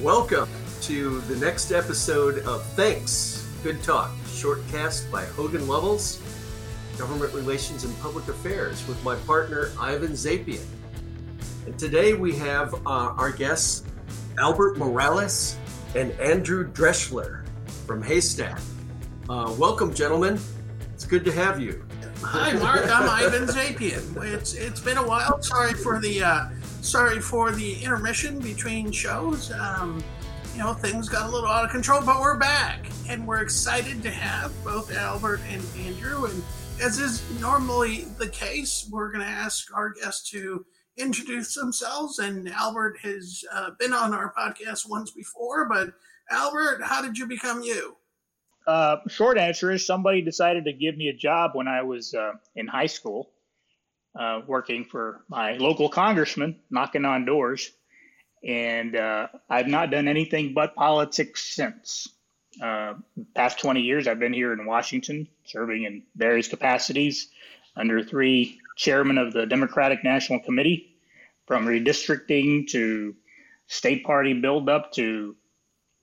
Welcome 0.00 0.48
to 0.82 1.20
the 1.22 1.36
next 1.36 1.70
episode 1.70 2.40
of 2.40 2.64
Thanks, 2.70 3.48
Good 3.62 3.80
Talk, 3.84 4.10
shortcast 4.26 5.08
by 5.08 5.24
Hogan 5.24 5.68
Lovells, 5.68 6.20
Government 6.98 7.32
Relations 7.32 7.84
and 7.84 7.96
Public 8.00 8.26
Affairs, 8.26 8.86
with 8.88 9.02
my 9.04 9.14
partner 9.18 9.70
Ivan 9.78 10.10
Zapien. 10.10 10.64
And 11.66 11.78
today 11.78 12.12
we 12.12 12.34
have 12.34 12.74
uh, 12.74 13.14
our 13.16 13.30
guests, 13.30 13.84
Albert 14.36 14.78
Morales 14.78 15.56
and 15.94 16.10
Andrew 16.20 16.68
Drechsler 16.68 17.46
from 17.86 18.02
Haystaq. 18.02 18.60
Uh, 19.28 19.54
welcome, 19.56 19.94
gentlemen. 19.94 20.40
It's 20.92 21.06
good 21.06 21.24
to 21.24 21.32
have 21.32 21.60
you. 21.60 21.86
Hi, 22.20 22.52
Mark. 22.54 22.84
I'm 22.92 23.08
Ivan 23.08 23.46
Zapien. 23.46 24.24
It's 24.24 24.54
it's 24.54 24.80
been 24.80 24.96
a 24.96 25.06
while. 25.06 25.40
Sorry 25.40 25.72
for 25.74 26.00
the 26.00 26.22
uh, 26.22 26.48
sorry 26.84 27.18
for 27.18 27.50
the 27.50 27.82
intermission 27.82 28.38
between 28.40 28.92
shows. 28.92 29.50
Um, 29.52 30.04
you 30.52 30.60
know, 30.60 30.74
things 30.74 31.08
got 31.08 31.28
a 31.28 31.32
little 31.32 31.48
out 31.48 31.64
of 31.64 31.70
control, 31.70 32.02
but 32.04 32.20
we're 32.20 32.38
back, 32.38 32.86
and 33.08 33.26
we're 33.26 33.40
excited 33.40 34.02
to 34.02 34.10
have 34.10 34.52
both 34.62 34.94
Albert 34.94 35.40
and 35.48 35.62
Andrew. 35.86 36.26
And 36.26 36.42
as 36.80 36.98
is 36.98 37.22
normally 37.40 38.04
the 38.18 38.28
case, 38.28 38.86
we're 38.92 39.10
going 39.10 39.24
to 39.24 39.30
ask 39.30 39.74
our 39.74 39.90
guests 39.90 40.30
to 40.30 40.64
introduce 40.96 41.54
themselves. 41.54 42.18
And 42.18 42.48
Albert 42.50 42.98
has 43.02 43.42
uh, 43.50 43.70
been 43.78 43.94
on 43.94 44.12
our 44.12 44.32
podcast 44.34 44.88
once 44.88 45.10
before, 45.10 45.66
but 45.68 45.88
Albert, 46.30 46.82
how 46.84 47.00
did 47.02 47.16
you 47.16 47.26
become 47.26 47.62
you? 47.62 47.96
Uh, 48.66 48.96
short 49.08 49.38
answer 49.38 49.70
is 49.70 49.86
somebody 49.86 50.22
decided 50.22 50.64
to 50.66 50.72
give 50.72 50.96
me 50.96 51.08
a 51.08 51.16
job 51.16 51.52
when 51.54 51.66
I 51.66 51.82
was 51.82 52.14
uh, 52.14 52.32
in 52.56 52.66
high 52.66 52.86
school, 52.86 53.30
uh, 54.18 54.42
working 54.46 54.84
for 54.84 55.22
my 55.28 55.54
local 55.54 55.88
congressman, 55.88 56.60
knocking 56.70 57.04
on 57.04 57.24
doors. 57.24 57.70
And 58.46 58.94
uh, 58.94 59.28
I've 59.48 59.68
not 59.68 59.90
done 59.90 60.08
anything 60.08 60.54
but 60.54 60.74
politics 60.74 61.44
since. 61.54 62.08
Uh, 62.62 62.94
past 63.34 63.58
20 63.58 63.80
years, 63.80 64.06
I've 64.06 64.20
been 64.20 64.32
here 64.32 64.52
in 64.52 64.66
Washington, 64.66 65.26
serving 65.44 65.84
in 65.84 66.02
various 66.14 66.46
capacities 66.46 67.28
under 67.76 68.04
three 68.04 68.60
chairmen 68.76 69.18
of 69.18 69.32
the 69.32 69.46
Democratic 69.46 70.04
National 70.04 70.38
Committee, 70.38 70.94
from 71.46 71.66
redistricting 71.66 72.68
to 72.68 73.14
state 73.66 74.04
party 74.04 74.34
buildup 74.34 74.92
to 74.92 75.34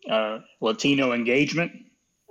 uh, 0.10 0.40
Latino 0.60 1.14
engagement 1.14 1.72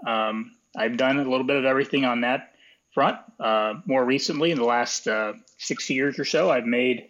um, 0.07 0.53
I've 0.77 0.97
done 0.97 1.19
a 1.19 1.23
little 1.23 1.45
bit 1.45 1.57
of 1.57 1.65
everything 1.65 2.05
on 2.05 2.23
that 2.23 2.50
front. 2.93 3.19
Uh, 3.39 3.75
more 3.87 4.05
recently, 4.05 4.51
in 4.51 4.59
the 4.59 4.65
last 4.65 5.07
uh, 5.07 5.35
six 5.59 5.91
years 5.91 6.19
or 6.19 6.25
so, 6.25 6.51
I've 6.51 6.67
made 6.67 7.09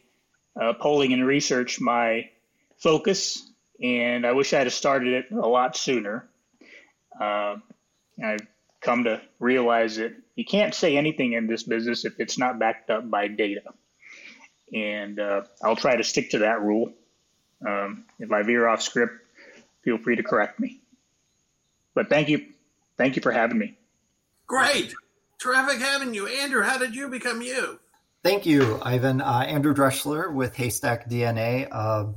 uh, 0.61 0.75
polling 0.75 1.13
and 1.13 1.27
research 1.27 1.81
my 1.81 2.31
focus, 2.79 3.43
and 3.83 4.27
I 4.27 4.33
wish 4.33 4.53
I 4.53 4.59
had 4.59 4.73
started 4.73 5.13
it 5.13 5.33
a 5.33 5.47
lot 5.47 5.77
sooner. 5.77 6.29
Uh, 7.19 7.57
I've 8.23 8.47
come 8.81 9.05
to 9.05 9.21
realize 9.39 9.97
that 9.97 10.15
you 10.37 10.45
can't 10.45 10.75
say 10.75 10.97
anything 10.97 11.33
in 11.35 11.47
this 11.47 11.63
business 11.63 12.05
if 12.05 12.19
it's 12.19 12.39
not 12.39 12.59
backed 12.59 12.91
up 12.91 13.11
by 13.11 13.29
data. 13.29 13.63
And 14.73 15.19
uh, 15.19 15.43
I'll 15.63 15.77
try 15.77 15.97
to 15.97 16.05
stick 16.05 16.31
to 16.31 16.39
that 16.39 16.63
rule. 16.63 16.93
Um, 17.67 18.05
if 18.19 18.31
I 18.33 18.43
veer 18.43 18.67
off 18.67 18.81
script, 18.81 19.15
feel 19.83 19.99
free 19.99 20.17
to 20.17 20.23
correct 20.23 20.61
me. 20.61 20.81
But 21.95 22.09
thank 22.09 22.29
you 22.29 22.47
Thank 23.01 23.17
you 23.17 23.23
for 23.23 23.33
having 23.33 23.57
me. 23.57 23.79
Great. 24.47 24.93
Terrific 25.41 25.81
having 25.81 26.13
you. 26.13 26.27
Andrew, 26.27 26.63
how 26.63 26.77
did 26.77 26.95
you 26.95 27.09
become 27.09 27.41
you? 27.41 27.81
Thank 28.23 28.45
you, 28.45 28.79
Ivan. 28.83 29.23
Uh, 29.23 29.45
Andrew 29.49 29.73
Drechsler 29.73 30.35
with 30.35 30.55
Haystaq 30.55 31.11
DNA. 31.11 31.67
Uh, 31.73 32.09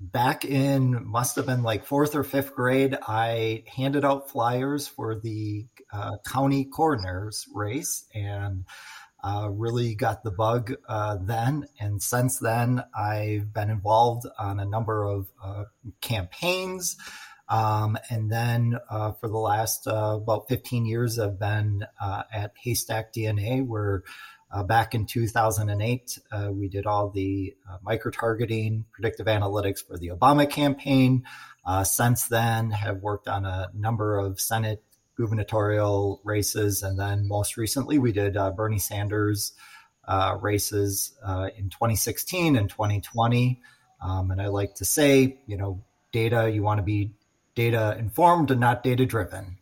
back 0.00 0.44
in, 0.44 1.06
must 1.06 1.36
have 1.36 1.46
been 1.46 1.62
like 1.62 1.84
fourth 1.84 2.14
or 2.14 2.24
fifth 2.24 2.54
grade, 2.54 2.96
I 3.06 3.64
handed 3.66 4.04
out 4.04 4.30
flyers 4.30 4.88
for 4.88 5.14
the 5.14 5.66
uh, 5.92 6.16
county 6.26 6.64
coroner's 6.64 7.46
race 7.54 8.06
and 8.14 8.64
uh, 9.22 9.48
really 9.52 9.94
got 9.94 10.24
the 10.24 10.30
bug 10.30 10.72
uh, 10.88 11.18
then. 11.20 11.66
And 11.78 12.02
since 12.02 12.38
then, 12.38 12.82
I've 12.96 13.52
been 13.52 13.70
involved 13.70 14.26
on 14.38 14.58
a 14.58 14.64
number 14.64 15.04
of 15.04 15.28
uh, 15.42 15.64
campaigns. 16.00 16.96
Um, 17.52 17.98
and 18.08 18.32
then 18.32 18.78
uh, 18.88 19.12
for 19.12 19.28
the 19.28 19.36
last 19.36 19.86
uh, 19.86 20.18
about 20.22 20.48
15 20.48 20.86
years, 20.86 21.18
I've 21.18 21.38
been 21.38 21.84
uh, 22.00 22.22
at 22.32 22.54
Haystaq 22.64 23.12
DNA, 23.14 23.66
where 23.66 24.04
uh, 24.50 24.62
back 24.62 24.94
in 24.94 25.04
2008, 25.04 26.18
uh, 26.32 26.48
we 26.50 26.68
did 26.68 26.86
all 26.86 27.10
the 27.10 27.54
uh, 27.70 27.76
micro 27.82 28.10
targeting, 28.10 28.86
predictive 28.90 29.26
analytics 29.26 29.86
for 29.86 29.98
the 29.98 30.08
Obama 30.08 30.48
campaign. 30.48 31.24
since 31.84 32.26
then, 32.28 32.70
have 32.70 33.02
worked 33.02 33.28
on 33.28 33.44
a 33.44 33.68
number 33.74 34.18
of 34.18 34.40
Senate 34.40 34.82
gubernatorial 35.18 36.22
races, 36.24 36.82
and 36.82 36.98
then 36.98 37.28
most 37.28 37.58
recently, 37.58 37.98
we 37.98 38.12
did 38.12 38.32
Bernie 38.56 38.78
Sanders 38.78 39.52
races 40.40 41.12
in 41.58 41.68
2016 41.68 42.56
and 42.56 42.70
2020. 42.70 43.60
Um, 44.00 44.30
and 44.30 44.40
I 44.40 44.46
like 44.46 44.76
to 44.76 44.86
say, 44.86 45.38
you 45.46 45.58
know, 45.58 45.84
data, 46.12 46.50
you 46.50 46.62
want 46.62 46.78
to 46.78 46.82
be 46.82 47.12
data 47.54 47.96
informed 47.98 48.50
and 48.50 48.60
not 48.60 48.82
data 48.82 49.06
driven. 49.06 49.58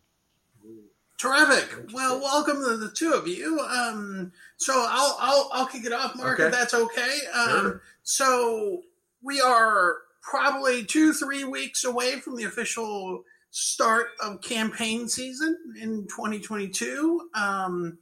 Terrific. 1.19 1.93
Well, 1.93 2.19
welcome 2.19 2.57
to 2.65 2.79
the 2.79 2.91
two 2.91 3.13
of 3.13 3.29
you. 3.29 3.61
Um, 3.61 4.33
so 4.57 4.73
I'll, 4.75 5.17
I'll 5.21 5.51
I'll 5.53 5.67
kick 5.67 5.85
it 5.85 5.93
off, 5.93 6.17
Mark, 6.17 6.41
okay. 6.41 6.47
if 6.47 6.53
that's 6.53 6.73
okay. 6.73 7.19
Um, 7.35 7.51
sure. 7.51 7.83
So 8.03 8.83
we 9.23 9.41
are 9.41 9.97
probably 10.23 10.85
two 10.85 11.13
three 11.13 11.45
weeks 11.45 11.85
away 11.85 12.21
from 12.21 12.37
the 12.37 12.45
official 12.45 13.25
start 13.51 14.07
of 14.23 14.41
campaign 14.41 15.09
season 15.09 15.59
in 15.79 16.07
2022. 16.07 17.29
Um, 17.35 17.99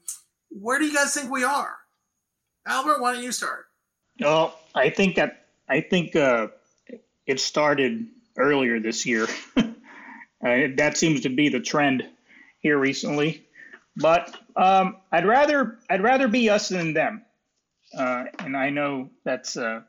where 0.50 0.78
do 0.78 0.86
you 0.86 0.94
guys 0.94 1.12
think 1.12 1.30
we 1.30 1.42
are? 1.42 1.74
Albert, 2.66 3.00
why 3.00 3.14
don't 3.14 3.24
you 3.24 3.32
start? 3.32 3.64
Well, 4.20 4.58
I 4.74 4.90
think 4.90 5.16
that 5.16 5.46
I 5.68 5.80
think 5.80 6.14
uh, 6.14 6.48
it 7.26 7.40
started 7.40 8.06
earlier 8.36 8.78
this 8.78 9.06
year. 9.06 9.26
Uh, 10.44 10.68
that 10.76 10.96
seems 10.96 11.22
to 11.22 11.28
be 11.28 11.48
the 11.48 11.60
trend 11.60 12.04
here 12.60 12.78
recently. 12.78 13.44
But 13.96 14.36
um, 14.54 14.96
I'd 15.10 15.26
rather 15.26 15.78
I'd 15.90 16.02
rather 16.02 16.28
be 16.28 16.50
us 16.50 16.68
than 16.68 16.94
them, 16.94 17.22
uh, 17.96 18.24
and 18.38 18.56
I 18.56 18.70
know 18.70 19.10
that's 19.24 19.56
a, 19.56 19.84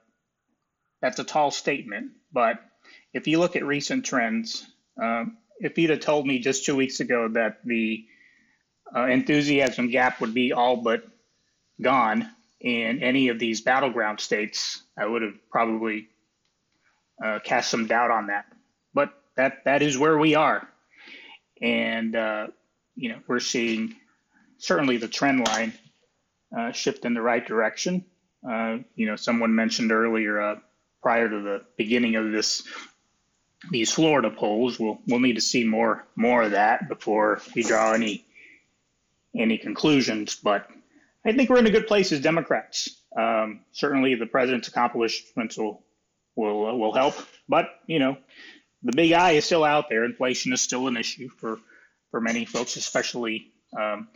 that's 1.02 1.20
a 1.20 1.24
tall 1.24 1.52
statement. 1.52 2.12
But 2.34 2.60
if 3.14 3.28
you 3.28 3.38
look 3.38 3.56
at 3.56 3.64
recent 3.66 4.06
trends, 4.06 4.66
um, 5.00 5.38
if 5.60 5.78
you'd 5.78 5.92
have 5.92 6.00
told 6.00 6.26
me 6.26 6.40
just 6.40 6.66
two 6.66 6.76
weeks 6.76 7.00
ago 7.00 7.28
that 7.30 7.60
the 7.64 8.06
uh, 8.96 9.06
enthusiasm 9.06 9.92
gap 9.92 10.20
would 10.22 10.34
be 10.34 10.54
all 10.54 10.78
but 10.78 11.04
gone 11.80 12.28
in 12.60 13.04
any 13.04 13.28
of 13.28 13.38
these 13.38 13.62
battleground 13.62 14.20
states, 14.20 14.82
I 14.98 15.06
would 15.06 15.22
have 15.22 15.36
probably 15.52 16.08
uh, 17.24 17.40
cast 17.44 17.70
some 17.70 17.86
doubt 17.86 18.10
on 18.10 18.28
that 18.28 18.46
that 19.40 19.64
that 19.64 19.82
is 19.82 19.98
where 19.98 20.18
we 20.18 20.36
are, 20.36 20.68
and 21.62 22.14
uh, 22.14 22.48
you 22.96 23.10
know 23.10 23.20
we're 23.26 23.40
seeing 23.40 23.96
certainly 24.58 24.98
the 24.98 25.08
trend 25.08 25.48
line 25.48 25.72
uh, 26.56 26.74
shift 26.74 27.06
in 27.06 27.14
the 27.14 27.22
right 27.22 27.46
direction. 27.48 28.04
Uh, 28.48 28.80
you 28.96 29.08
know, 29.08 29.16
someone 29.16 29.56
mentioned 29.56 29.94
earlier 29.94 30.42
uh, 30.42 30.56
prior 31.02 31.30
to 31.30 31.40
the 31.42 31.62
beginning 31.78 32.16
of 32.16 32.32
this 32.34 32.64
these 33.72 33.92
Florida 33.92 34.30
polls. 34.30 34.78
We'll 34.78 35.00
we'll 35.08 35.22
need 35.22 35.36
to 35.36 35.42
see 35.42 35.64
more 35.64 36.06
more 36.18 36.44
of 36.44 36.52
that 36.52 36.90
before 36.90 37.42
we 37.56 37.64
draw 37.64 37.94
any 37.94 38.26
any 39.34 39.58
conclusions. 39.58 40.36
But 40.36 40.68
I 41.26 41.32
think 41.32 41.50
we're 41.50 41.60
in 41.60 41.68
a 41.68 41.72
good 41.72 41.88
place 41.88 42.12
as 42.12 42.20
Democrats. 42.20 42.90
Um, 43.18 43.62
certainly, 43.72 44.16
the 44.16 44.26
president's 44.26 44.68
accomplishments 44.68 45.58
will 45.58 45.82
will 46.36 46.68
uh, 46.68 46.74
will 46.74 46.94
help. 46.94 47.16
But 47.48 47.70
you 47.88 48.00
know, 48.00 48.18
the 48.84 48.94
big 48.96 49.12
I 49.14 49.32
is 49.32 49.46
still 49.46 49.64
out 49.64 49.90
there. 49.90 50.06
Inflation 50.06 50.54
is 50.54 50.62
still 50.62 50.88
an 50.88 50.98
issue 50.98 51.30
for 51.30 51.60
for 52.12 52.22
many 52.22 52.46
folks, 52.46 52.76
especially 52.76 53.52
um, 53.78 54.08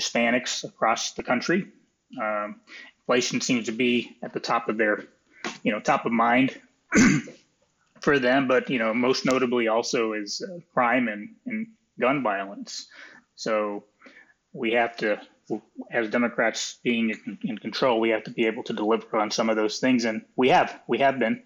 Hispanics 0.00 0.64
across 0.64 1.12
the 1.12 1.22
country. 1.22 1.66
Um, 2.20 2.60
inflation 3.00 3.40
seems 3.40 3.66
to 3.66 3.72
be 3.72 4.16
at 4.22 4.32
the 4.32 4.40
top 4.40 4.68
of 4.68 4.76
their, 4.76 5.04
you 5.62 5.72
know, 5.72 5.80
top 5.80 6.06
of 6.06 6.12
mind 6.12 6.58
for 8.00 8.18
them. 8.18 8.48
But 8.48 8.70
you 8.70 8.78
know, 8.78 8.94
most 8.94 9.24
notably 9.24 9.68
also 9.68 10.12
is 10.12 10.42
uh, 10.42 10.58
crime 10.72 11.08
and, 11.08 11.34
and 11.46 11.68
gun 11.98 12.22
violence. 12.22 12.88
So 13.34 13.84
we 14.52 14.72
have 14.72 14.96
to, 14.98 15.20
as 15.90 16.10
Democrats 16.10 16.78
being 16.82 17.10
in, 17.10 17.38
in 17.42 17.58
control, 17.58 18.00
we 18.00 18.10
have 18.10 18.24
to 18.24 18.30
be 18.30 18.46
able 18.46 18.62
to 18.64 18.72
deliver 18.72 19.16
on 19.16 19.30
some 19.30 19.50
of 19.50 19.56
those 19.56 19.78
things, 19.80 20.04
and 20.04 20.22
we 20.36 20.50
have. 20.50 20.80
We 20.86 20.98
have 20.98 21.18
been. 21.18 21.42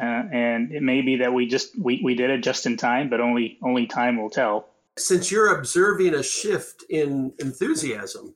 Uh, 0.00 0.24
and 0.32 0.72
it 0.72 0.82
may 0.82 1.00
be 1.00 1.16
that 1.16 1.32
we 1.32 1.46
just 1.46 1.78
we, 1.78 2.00
we 2.04 2.14
did 2.14 2.30
it 2.30 2.42
just 2.42 2.66
in 2.66 2.76
time, 2.76 3.08
but 3.08 3.20
only 3.20 3.58
only 3.62 3.86
time 3.86 4.20
will 4.20 4.30
tell. 4.30 4.68
Since 4.98 5.30
you're 5.30 5.58
observing 5.58 6.14
a 6.14 6.22
shift 6.22 6.84
in 6.88 7.32
enthusiasm, 7.38 8.34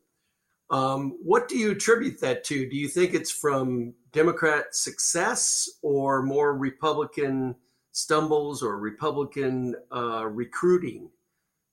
um, 0.71 1.17
what 1.23 1.49
do 1.49 1.57
you 1.57 1.73
attribute 1.73 2.21
that 2.21 2.45
to? 2.45 2.69
Do 2.69 2.77
you 2.77 2.89
think 2.89 3.15
it's 3.15 3.31
from 3.31 3.95
Democrat 4.13 4.75
success 4.75 5.69
or 5.83 6.23
more 6.23 6.57
Republican 6.57 7.57
stumbles 7.93 8.63
or 8.63 8.79
Republican 8.79 9.75
uh, 9.95 10.27
recruiting. 10.27 11.11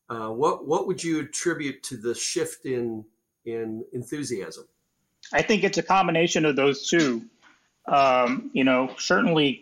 Uh, 0.09 0.29
what 0.29 0.67
what 0.67 0.87
would 0.87 1.03
you 1.03 1.19
attribute 1.19 1.83
to 1.83 1.97
the 1.97 2.15
shift 2.15 2.65
in 2.65 3.03
in 3.45 3.83
enthusiasm? 3.93 4.65
I 5.33 5.41
think 5.41 5.63
it's 5.63 5.77
a 5.77 5.83
combination 5.83 6.45
of 6.45 6.55
those 6.55 6.87
two. 6.87 7.25
Um, 7.87 8.49
you 8.53 8.63
know, 8.63 8.93
certainly, 8.97 9.61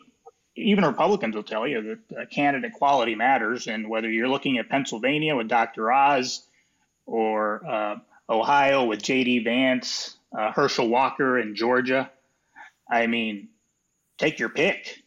even 0.56 0.86
Republicans 0.86 1.36
will 1.36 1.44
tell 1.44 1.68
you 1.68 2.00
that 2.10 2.22
uh, 2.22 2.26
candidate 2.28 2.74
quality 2.74 3.16
matters, 3.16 3.68
and 3.68 3.90
whether 3.90 4.10
you're 4.10 4.30
looking 4.30 4.58
at 4.58 4.70
Pennsylvania 4.70 5.36
with 5.36 5.48
Dr. 5.48 5.92
Oz 5.92 6.44
or 7.06 7.66
uh, 7.66 7.96
Ohio 8.30 8.86
with 8.86 9.02
J.D. 9.02 9.44
Vance, 9.44 10.16
uh, 10.38 10.52
Herschel 10.52 10.88
Walker 10.88 11.38
in 11.38 11.56
Georgia, 11.56 12.10
I 12.90 13.08
mean, 13.08 13.50
take 14.18 14.40
your 14.40 14.50
pick. 14.50 15.04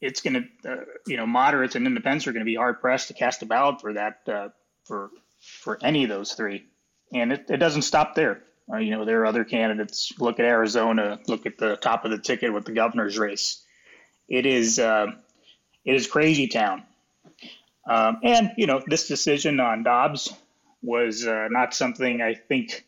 It's 0.00 0.20
going 0.20 0.48
to, 0.62 0.70
uh, 0.70 0.84
you 1.06 1.16
know, 1.16 1.26
moderates 1.26 1.74
and 1.74 1.86
independents 1.86 2.26
are 2.26 2.32
going 2.32 2.44
to 2.44 2.50
be 2.50 2.54
hard 2.54 2.80
pressed 2.80 3.08
to 3.08 3.14
cast 3.14 3.42
a 3.42 3.46
ballot 3.46 3.80
for 3.80 3.94
that 3.94 4.20
uh, 4.28 4.48
for 4.84 5.10
for 5.40 5.78
any 5.82 6.04
of 6.04 6.08
those 6.08 6.32
three, 6.32 6.64
and 7.12 7.32
it, 7.32 7.46
it 7.48 7.56
doesn't 7.58 7.82
stop 7.82 8.14
there. 8.14 8.42
Uh, 8.72 8.78
you 8.78 8.90
know, 8.90 9.04
there 9.04 9.20
are 9.20 9.26
other 9.26 9.44
candidates. 9.44 10.12
Look 10.18 10.38
at 10.38 10.44
Arizona. 10.44 11.18
Look 11.26 11.46
at 11.46 11.58
the 11.58 11.76
top 11.76 12.04
of 12.04 12.10
the 12.10 12.18
ticket 12.18 12.52
with 12.52 12.64
the 12.64 12.72
governor's 12.72 13.18
race. 13.18 13.62
It 14.28 14.46
is 14.46 14.78
uh, 14.78 15.06
it 15.84 15.94
is 15.94 16.06
crazy 16.06 16.48
town. 16.48 16.84
Um, 17.88 18.20
and 18.22 18.52
you 18.56 18.66
know, 18.66 18.82
this 18.86 19.08
decision 19.08 19.60
on 19.60 19.84
Dobbs 19.84 20.32
was 20.82 21.26
uh, 21.26 21.48
not 21.50 21.74
something 21.74 22.20
I 22.20 22.34
think, 22.34 22.84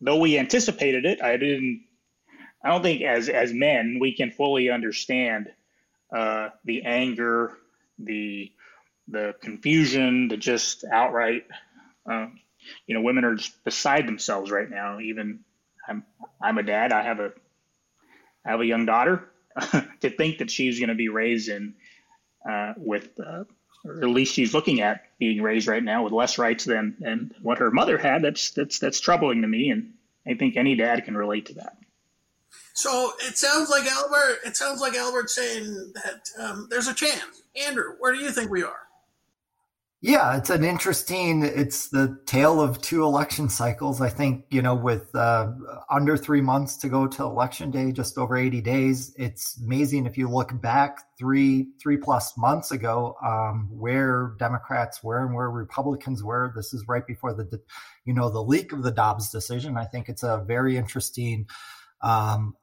though 0.00 0.18
we 0.18 0.38
anticipated 0.38 1.06
it. 1.06 1.22
I 1.22 1.36
didn't. 1.36 1.84
I 2.64 2.68
don't 2.70 2.82
think 2.82 3.02
as 3.02 3.28
as 3.28 3.52
men 3.52 3.98
we 4.00 4.14
can 4.14 4.30
fully 4.30 4.70
understand 4.70 5.50
uh, 6.14 6.50
the 6.64 6.82
anger, 6.84 7.56
the 7.98 8.52
the 9.08 9.34
confusion, 9.40 10.28
the 10.28 10.36
just 10.36 10.84
outright 10.84 11.44
uh, 12.10 12.26
you 12.86 12.94
know, 12.94 13.02
women 13.02 13.24
are 13.24 13.34
just 13.36 13.62
beside 13.64 14.06
themselves 14.06 14.50
right 14.50 14.68
now. 14.68 15.00
Even 15.00 15.40
I'm, 15.88 16.04
I'm 16.40 16.58
a 16.58 16.62
dad. 16.62 16.92
I 16.92 17.02
have 17.02 17.20
a, 17.20 17.32
I 18.44 18.50
have 18.50 18.60
a 18.60 18.66
young 18.66 18.86
daughter. 18.86 19.28
to 20.00 20.10
think 20.10 20.38
that 20.38 20.50
she's 20.50 20.78
going 20.78 20.88
to 20.88 20.94
be 20.94 21.08
raised 21.08 21.48
in, 21.48 21.74
uh, 22.48 22.74
with, 22.76 23.08
uh, 23.20 23.44
or 23.84 24.02
at 24.02 24.08
least 24.08 24.34
she's 24.34 24.54
looking 24.54 24.80
at 24.80 25.04
being 25.18 25.42
raised 25.42 25.66
right 25.66 25.82
now 25.82 26.04
with 26.04 26.12
less 26.12 26.38
rights 26.38 26.64
than 26.64 26.96
than 27.00 27.34
what 27.42 27.58
her 27.58 27.70
mother 27.70 27.98
had. 27.98 28.22
That's 28.22 28.50
that's 28.50 28.78
that's 28.78 29.00
troubling 29.00 29.42
to 29.42 29.48
me, 29.48 29.70
and 29.70 29.94
I 30.26 30.34
think 30.34 30.56
any 30.56 30.76
dad 30.76 31.04
can 31.04 31.16
relate 31.16 31.46
to 31.46 31.54
that. 31.54 31.76
So 32.74 33.12
it 33.20 33.36
sounds 33.36 33.70
like 33.70 33.84
Albert. 33.86 34.38
It 34.46 34.56
sounds 34.56 34.80
like 34.80 34.94
Albert 34.94 35.30
saying 35.30 35.92
that 35.94 36.30
um, 36.38 36.68
there's 36.70 36.88
a 36.88 36.94
chance. 36.94 37.42
Andrew, 37.66 37.94
where 37.98 38.12
do 38.12 38.20
you 38.20 38.30
think 38.30 38.50
we 38.50 38.62
are? 38.62 38.88
Yeah, 40.04 40.36
it's 40.36 40.50
an 40.50 40.64
interesting. 40.64 41.44
It's 41.44 41.90
the 41.90 42.18
tale 42.26 42.60
of 42.60 42.80
two 42.80 43.04
election 43.04 43.48
cycles. 43.48 44.00
I 44.00 44.08
think 44.08 44.46
you 44.50 44.60
know, 44.60 44.74
with 44.74 45.14
uh, 45.14 45.52
under 45.88 46.16
three 46.16 46.40
months 46.40 46.76
to 46.78 46.88
go 46.88 47.06
to 47.06 47.22
election 47.22 47.70
day, 47.70 47.92
just 47.92 48.18
over 48.18 48.36
eighty 48.36 48.60
days. 48.60 49.14
It's 49.16 49.56
amazing 49.64 50.06
if 50.06 50.18
you 50.18 50.28
look 50.28 50.60
back 50.60 50.98
three 51.16 51.68
three 51.80 51.98
plus 51.98 52.36
months 52.36 52.72
ago, 52.72 53.14
um, 53.24 53.68
where 53.70 54.34
Democrats 54.40 55.04
were 55.04 55.24
and 55.24 55.36
where 55.36 55.48
Republicans 55.48 56.24
were. 56.24 56.52
This 56.56 56.74
is 56.74 56.84
right 56.88 57.06
before 57.06 57.32
the, 57.32 57.62
you 58.04 58.12
know, 58.12 58.28
the 58.28 58.42
leak 58.42 58.72
of 58.72 58.82
the 58.82 58.90
Dobbs 58.90 59.30
decision. 59.30 59.76
I 59.76 59.84
think 59.84 60.08
it's 60.08 60.24
a 60.24 60.42
very 60.44 60.76
interesting 60.76 61.46
um, 62.00 62.56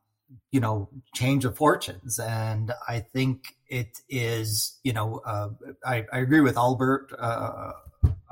you 0.51 0.59
know 0.59 0.89
change 1.13 1.45
of 1.45 1.55
fortunes. 1.55 2.19
And 2.19 2.71
i 2.87 2.99
think 2.99 3.55
it 3.67 3.99
is 4.09 4.79
you 4.83 4.93
know 4.93 5.21
uh, 5.25 5.49
I, 5.85 6.05
I, 6.11 6.19
agree 6.19 6.41
with 6.41 6.57
albert 6.57 7.13
uh, 7.17 7.71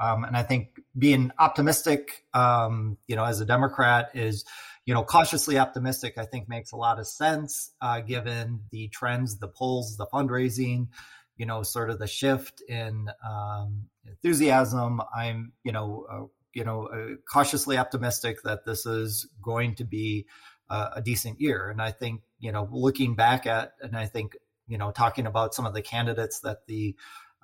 um, 0.01 0.23
and 0.23 0.35
i 0.35 0.43
think 0.43 0.79
being 0.97 1.31
optimistic 1.39 2.25
um, 2.33 2.97
you 3.07 3.15
know 3.15 3.23
as 3.23 3.39
a 3.41 3.45
democrat 3.45 4.09
is 4.13 4.45
you 4.85 4.93
know 4.93 5.03
cautiously 5.03 5.57
optimistic 5.59 6.17
i 6.17 6.25
think 6.25 6.49
makes 6.49 6.71
a 6.71 6.75
lot 6.75 6.99
of 6.99 7.07
sense 7.07 7.71
uh, 7.81 7.99
given 7.99 8.61
the 8.71 8.87
trends 8.87 9.37
the 9.37 9.47
polls 9.47 9.97
the 9.97 10.07
fundraising 10.07 10.87
you 11.37 11.45
know 11.45 11.63
sort 11.63 11.89
of 11.89 11.99
the 11.99 12.07
shift 12.07 12.61
in 12.67 13.09
um, 13.27 13.85
enthusiasm. 14.05 15.01
I'm 15.15 15.53
you 15.63 15.71
know 15.71 16.05
uh, 16.09 16.25
you 16.53 16.65
know 16.65 16.87
uh, 16.87 17.15
cautiously 17.31 17.77
optimistic 17.77 18.41
that 18.43 18.65
this 18.65 18.85
is 18.85 19.27
going 19.41 19.75
to 19.75 19.83
be 19.83 20.25
uh, 20.69 20.89
a 20.95 21.01
decent 21.01 21.39
year. 21.39 21.69
And 21.69 21.81
I 21.81 21.91
think, 21.91 22.21
you 22.39 22.51
know, 22.51 22.67
looking 22.71 23.15
back 23.15 23.45
at, 23.45 23.73
and 23.81 23.95
I 23.97 24.05
think, 24.05 24.35
you 24.67 24.77
know, 24.77 24.91
talking 24.91 25.25
about 25.25 25.53
some 25.53 25.65
of 25.65 25.73
the 25.73 25.81
candidates 25.81 26.41
that 26.41 26.65
the 26.67 26.95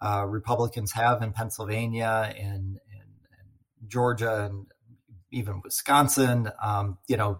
uh, 0.02 0.26
Republicans 0.28 0.92
have 0.92 1.22
in 1.22 1.32
Pennsylvania 1.32 2.34
and, 2.38 2.46
and, 2.48 2.80
and 3.40 3.90
Georgia 3.90 4.46
and 4.46 4.66
even 5.32 5.62
Wisconsin, 5.64 6.50
um, 6.62 6.98
you 7.08 7.18
know, 7.18 7.40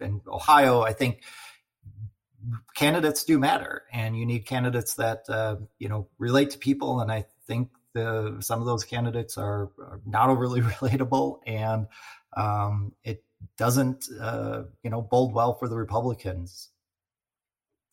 in 0.00 0.20
Ohio, 0.26 0.82
I 0.82 0.92
think 0.92 1.22
candidates 2.74 3.24
do 3.24 3.38
matter, 3.38 3.82
and 3.92 4.16
you 4.16 4.26
need 4.26 4.40
candidates 4.40 4.94
that 4.94 5.28
uh, 5.28 5.56
you 5.78 5.88
know 5.88 6.08
relate 6.18 6.50
to 6.50 6.58
people. 6.58 7.00
And 7.00 7.10
I 7.10 7.26
think 7.46 7.70
the 7.94 8.36
some 8.40 8.60
of 8.60 8.66
those 8.66 8.84
candidates 8.84 9.38
are, 9.38 9.70
are 9.78 10.00
not 10.06 10.30
overly 10.30 10.60
relatable, 10.62 11.40
and 11.46 11.86
um, 12.36 12.92
it 13.02 13.22
doesn't 13.56 14.08
uh, 14.20 14.62
you 14.82 14.90
know 14.90 15.02
bode 15.02 15.32
well 15.32 15.54
for 15.54 15.68
the 15.68 15.76
Republicans. 15.76 16.70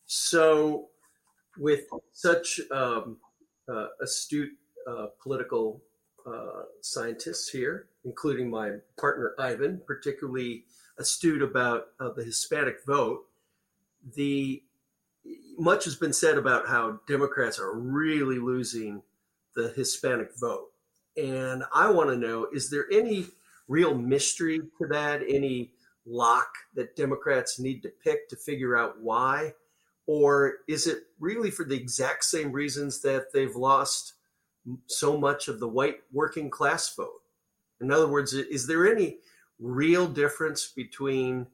So, 0.06 0.88
with 1.58 1.84
such 2.12 2.60
um, 2.70 3.18
uh, 3.68 3.88
astute 4.00 4.52
uh, 4.86 5.06
political 5.22 5.82
uh, 6.26 6.62
scientists 6.80 7.48
here, 7.48 7.88
including 8.04 8.50
my 8.50 8.72
partner 8.98 9.34
Ivan, 9.38 9.80
particularly 9.86 10.64
astute 10.98 11.42
about 11.42 11.88
uh, 12.00 12.10
the 12.10 12.24
Hispanic 12.24 12.84
vote, 12.86 13.26
the 14.14 14.62
much 15.58 15.84
has 15.84 15.96
been 15.96 16.12
said 16.12 16.38
about 16.38 16.68
how 16.68 17.00
Democrats 17.08 17.58
are 17.58 17.76
really 17.76 18.38
losing 18.38 19.02
the 19.54 19.70
Hispanic 19.70 20.30
vote. 20.38 20.70
And 21.16 21.64
I 21.74 21.90
want 21.90 22.10
to 22.10 22.16
know 22.16 22.46
is 22.52 22.70
there 22.70 22.86
any 22.92 23.26
real 23.68 23.94
mystery 23.94 24.60
to 24.78 24.86
that, 24.88 25.22
any 25.28 25.72
lock 26.06 26.48
that 26.74 26.96
Democrats 26.96 27.58
need 27.58 27.82
to 27.82 27.90
pick 28.02 28.28
to 28.28 28.36
figure 28.36 28.76
out 28.76 29.00
why? 29.00 29.52
Or 30.06 30.58
is 30.68 30.86
it 30.86 30.98
really 31.18 31.50
for 31.50 31.64
the 31.64 31.74
exact 31.74 32.24
same 32.24 32.52
reasons 32.52 33.02
that 33.02 33.32
they've 33.32 33.56
lost 33.56 34.14
so 34.86 35.18
much 35.18 35.48
of 35.48 35.58
the 35.58 35.68
white 35.68 35.98
working 36.12 36.48
class 36.48 36.94
vote? 36.94 37.22
In 37.80 37.90
other 37.90 38.08
words, 38.08 38.32
is 38.32 38.66
there 38.66 38.90
any 38.90 39.18
real 39.58 40.06
difference 40.06 40.68
between 40.68 41.46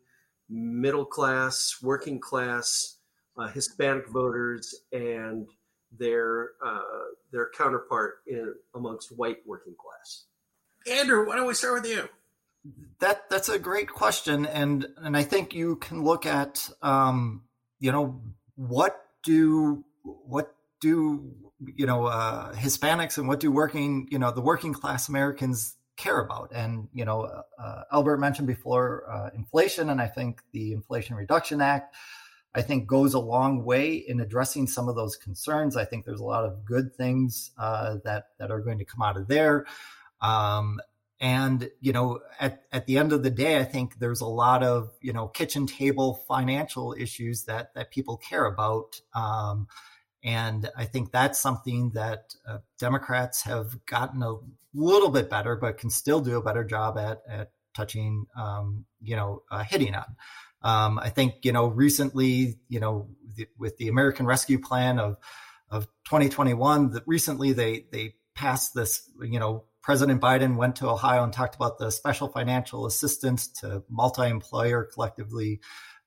middle 0.49 1.07
class, 1.07 1.79
working 1.83 2.21
class, 2.21 2.99
uh, 3.39 3.49
Hispanic 3.49 4.09
voters 4.09 4.75
and 4.93 5.49
their 5.99 6.51
uh, 6.65 6.81
their 7.33 7.51
counterpart 7.57 8.17
in, 8.27 8.55
amongst 8.75 9.17
white 9.17 9.39
working 9.47 9.75
class? 9.79 10.27
Andrew, 10.91 11.27
why 11.27 11.37
don't 11.37 11.47
we 11.47 11.55
start 11.55 11.83
with 11.83 11.91
you? 11.91 12.09
That 13.01 13.29
that's 13.29 13.49
a 13.49 13.59
great 13.59 13.89
question, 13.89 14.47
and 14.47 14.87
and 14.99 15.17
I 15.17 15.25
think 15.25 15.55
you 15.55 15.77
can 15.77 16.05
look 16.05 16.25
at 16.27 16.69
um, 16.83 17.43
you 17.81 17.91
know 17.91 18.23
what 18.55 19.05
do 19.25 19.85
what 20.03 20.55
do 20.81 21.33
you 21.77 21.87
know 21.87 22.07
uh, 22.07 22.55
Hispanics 22.55 23.19
and 23.19 23.27
what 23.27 23.41
do 23.41 23.51
working 23.51 24.07
you 24.11 24.19
know 24.19 24.31
the 24.31 24.41
working 24.41 24.73
class 24.73 25.09
Americans 25.09 25.77
care 25.97 26.21
about, 26.21 26.53
and 26.55 26.89
you 26.93 27.05
know 27.05 27.23
uh, 27.23 27.43
uh 27.59 27.83
Albert 27.93 28.19
mentioned 28.19 28.47
before 28.47 29.05
uh, 29.11 29.31
inflation, 29.35 29.91
and 29.91 30.01
I 30.01 30.07
think 30.07 30.41
the 30.53 30.73
Inflation 30.73 31.17
Reduction 31.17 31.61
Act. 31.61 31.95
I 32.55 32.61
think 32.61 32.87
goes 32.87 33.15
a 33.15 33.19
long 33.19 33.65
way 33.65 33.95
in 33.95 34.21
addressing 34.21 34.67
some 34.67 34.87
of 34.87 34.95
those 34.95 35.17
concerns. 35.17 35.75
I 35.75 35.87
think 35.87 36.05
there's 36.05 36.21
a 36.21 36.25
lot 36.25 36.45
of 36.45 36.67
good 36.67 36.95
things 36.95 37.51
uh, 37.57 37.97
that 38.05 38.27
that 38.39 38.51
are 38.51 38.61
going 38.61 38.79
to 38.79 38.85
come 38.85 39.03
out 39.03 39.17
of 39.17 39.27
there. 39.27 39.65
Um, 40.23 40.81
and 41.23 41.71
you 41.81 41.93
know 41.93 42.19
at, 42.41 42.65
at 42.73 42.87
the 42.87 42.99
end 42.99 43.13
of 43.13 43.23
the 43.23 43.31
day 43.31 43.59
i 43.59 43.65
think 43.65 43.99
there's 43.99 44.21
a 44.21 44.27
lot 44.27 44.63
of 44.63 44.91
you 45.01 45.13
know 45.13 45.29
kitchen 45.29 45.67
table 45.67 46.15
financial 46.27 46.95
issues 46.99 47.45
that 47.45 47.73
that 47.75 47.91
people 47.91 48.17
care 48.19 48.45
about. 48.45 49.01
Um, 49.15 49.69
and 50.25 50.69
i 50.77 50.85
think 50.85 51.13
that's 51.13 51.39
something 51.39 51.91
that 51.91 52.35
uh, 52.47 52.59
democrats 52.79 53.43
have 53.43 53.85
gotten 53.87 54.23
a 54.23 54.35
little 54.75 55.11
bit 55.11 55.31
better 55.31 55.57
but 55.57 55.79
can 55.79 55.91
still 55.91 56.21
do 56.21 56.37
a 56.37 56.43
better 56.43 56.65
job 56.65 56.99
at 56.99 57.23
at 57.29 57.53
touching 57.75 58.27
um, 58.37 58.85
you 59.01 59.17
know 59.17 59.43
uh, 59.51 59.63
hitting 59.63 59.95
on. 59.95 60.17
Um, 60.63 60.99
i 60.99 61.09
think 61.09 61.45
you 61.45 61.53
know 61.53 61.69
recently 61.69 62.59
you 62.69 62.81
know 62.81 63.09
the, 63.37 63.49
with 63.59 63.77
the 63.79 63.89
american 63.89 64.27
rescue 64.27 64.59
plan 64.59 64.99
of 64.99 65.17
of 65.71 65.87
2021 66.05 66.91
that 66.91 67.03
recently 67.07 67.53
they 67.53 67.87
they 67.91 68.15
passed 68.35 68.75
this 68.75 69.09
you 69.21 69.41
know 69.41 69.65
President 69.83 70.21
Biden 70.21 70.57
went 70.57 70.77
to 70.77 70.89
Ohio 70.89 71.25
and 71.25 71.33
talked 71.33 71.55
about 71.55 71.79
the 71.79 71.91
special 71.91 72.29
financial 72.29 72.87
assistance 72.87 73.49
to 73.49 73.83
multi-employer 73.89 74.89
collectively 74.93 75.61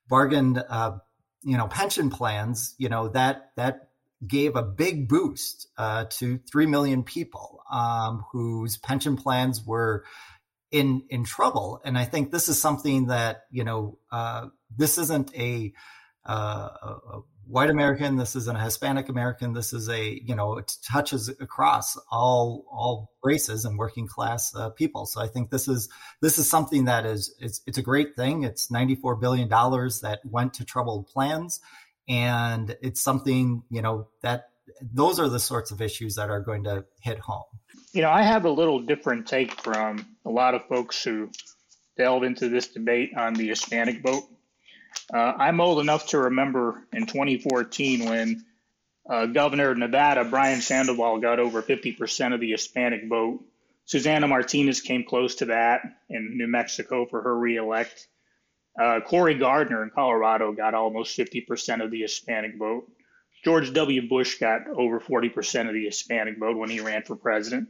bargained, 0.08 0.63
uh, 0.70 0.98
you 1.44 1.58
know, 1.58 1.67
pension 1.67 2.10
plans. 2.10 2.74
You 2.77 2.89
know 2.89 3.10
that 3.10 3.51
that 3.55 3.89
gave 4.25 4.55
a 4.55 4.63
big 4.63 5.08
boost 5.08 5.67
uh, 5.77 6.05
to 6.10 6.39
3 6.51 6.65
million 6.67 7.03
people 7.03 7.62
um, 7.72 8.25
whose 8.32 8.77
pension 8.77 9.17
plans 9.17 9.63
were 9.65 10.05
in 10.72 11.03
in 11.10 11.24
trouble 11.24 11.79
and 11.86 11.96
i 11.96 12.03
think 12.03 12.32
this 12.32 12.50
is 12.50 12.60
something 12.60 13.08
that 13.08 13.44
you 13.51 13.63
know 13.63 14.00
uh, 14.12 14.48
this 14.75 14.98
isn't 14.98 15.34
a, 15.36 15.72
uh, 16.27 16.70
a, 16.82 17.22
white 17.48 17.70
american 17.70 18.16
this 18.16 18.36
isn't 18.36 18.58
a 18.58 18.64
hispanic 18.64 19.10
american 19.10 19.54
this 19.54 19.74
is 19.74 19.90
a 19.90 20.22
you 20.24 20.36
know 20.36 20.58
it 20.58 20.75
touches 20.84 21.30
across 21.30 21.98
all 22.10 22.66
all 22.72 23.12
races 23.25 23.66
and 23.66 23.78
working 23.78 24.08
class 24.08 24.56
uh, 24.56 24.70
people. 24.70 25.06
So 25.06 25.22
i 25.22 25.28
think 25.28 25.50
this 25.50 25.68
is 25.68 25.90
this 26.22 26.38
is 26.38 26.50
something 26.50 26.86
that 26.86 27.06
is 27.06 27.36
it's, 27.40 27.62
it's 27.66 27.78
a 27.78 27.82
great 27.82 28.16
thing. 28.16 28.44
It's 28.44 28.72
94 28.72 29.16
billion 29.16 29.50
dollars 29.50 30.02
that 30.02 30.22
went 30.24 30.54
to 30.56 30.64
troubled 30.64 31.08
plans. 31.08 31.60
And 32.08 32.78
it's 32.82 33.02
something 33.02 33.64
you 33.70 33.82
know 33.82 34.08
that 34.22 34.50
those 34.82 35.20
are 35.20 35.28
the 35.28 35.40
sorts 35.40 35.72
of 35.72 35.82
issues 35.82 36.16
that 36.16 36.30
are 36.30 36.40
going 36.40 36.64
to 36.66 36.86
hit 37.02 37.20
home. 37.20 37.44
You 37.92 38.04
know 38.04 38.12
i 38.12 38.22
have 38.22 38.46
a 38.46 38.50
little 38.50 38.80
different 38.80 39.28
take 39.28 39.60
from 39.60 40.06
a 40.25 40.30
lot 40.30 40.54
of 40.54 40.68
folks 40.68 41.04
who 41.04 41.30
delve 41.98 42.24
into 42.24 42.50
this 42.50 42.68
debate 42.68 43.12
on 43.18 43.34
the 43.34 43.48
hispanic 43.48 44.04
vote 44.04 44.24
uh, 45.14 45.34
i'm 45.38 45.62
old 45.62 45.80
enough 45.80 46.08
to 46.08 46.20
remember 46.20 46.82
in 46.94 47.06
2014 47.06 48.10
when 48.10 48.46
uh, 49.10 49.25
governor 49.28 49.72
of 49.72 49.78
nevada 49.78 50.24
brian 50.24 50.62
sandoval 50.62 51.20
got 51.20 51.40
over 51.40 51.62
50% 51.62 52.34
of 52.34 52.40
the 52.40 52.52
hispanic 52.52 53.08
vote 53.08 53.44
susana 53.86 54.28
martinez 54.28 54.82
came 54.82 55.04
close 55.04 55.36
to 55.36 55.46
that 55.46 55.82
in 56.10 56.38
new 56.38 56.48
mexico 56.48 57.06
for 57.06 57.22
her 57.22 57.38
reelect 57.38 58.08
uh, 58.80 59.00
Cory 59.00 59.36
Gardner 59.36 59.84
in 59.84 59.90
Colorado 59.90 60.52
got 60.52 60.74
almost 60.74 61.18
50% 61.18 61.84
of 61.84 61.92
the 61.92 62.02
Hispanic 62.02 62.58
vote. 62.58 62.92
George 63.44 63.72
W. 63.74 64.10
Bush 64.10 64.40
got 64.40 64.68
over 64.68 65.00
40% 65.00 65.68
of 65.68 65.74
the 65.74 65.86
Hispanic 65.86 66.38
vote 66.38 66.58
when 66.58 66.70
he 66.70 66.80
ran 66.82 67.04
for 67.04 67.16
president 67.16 67.70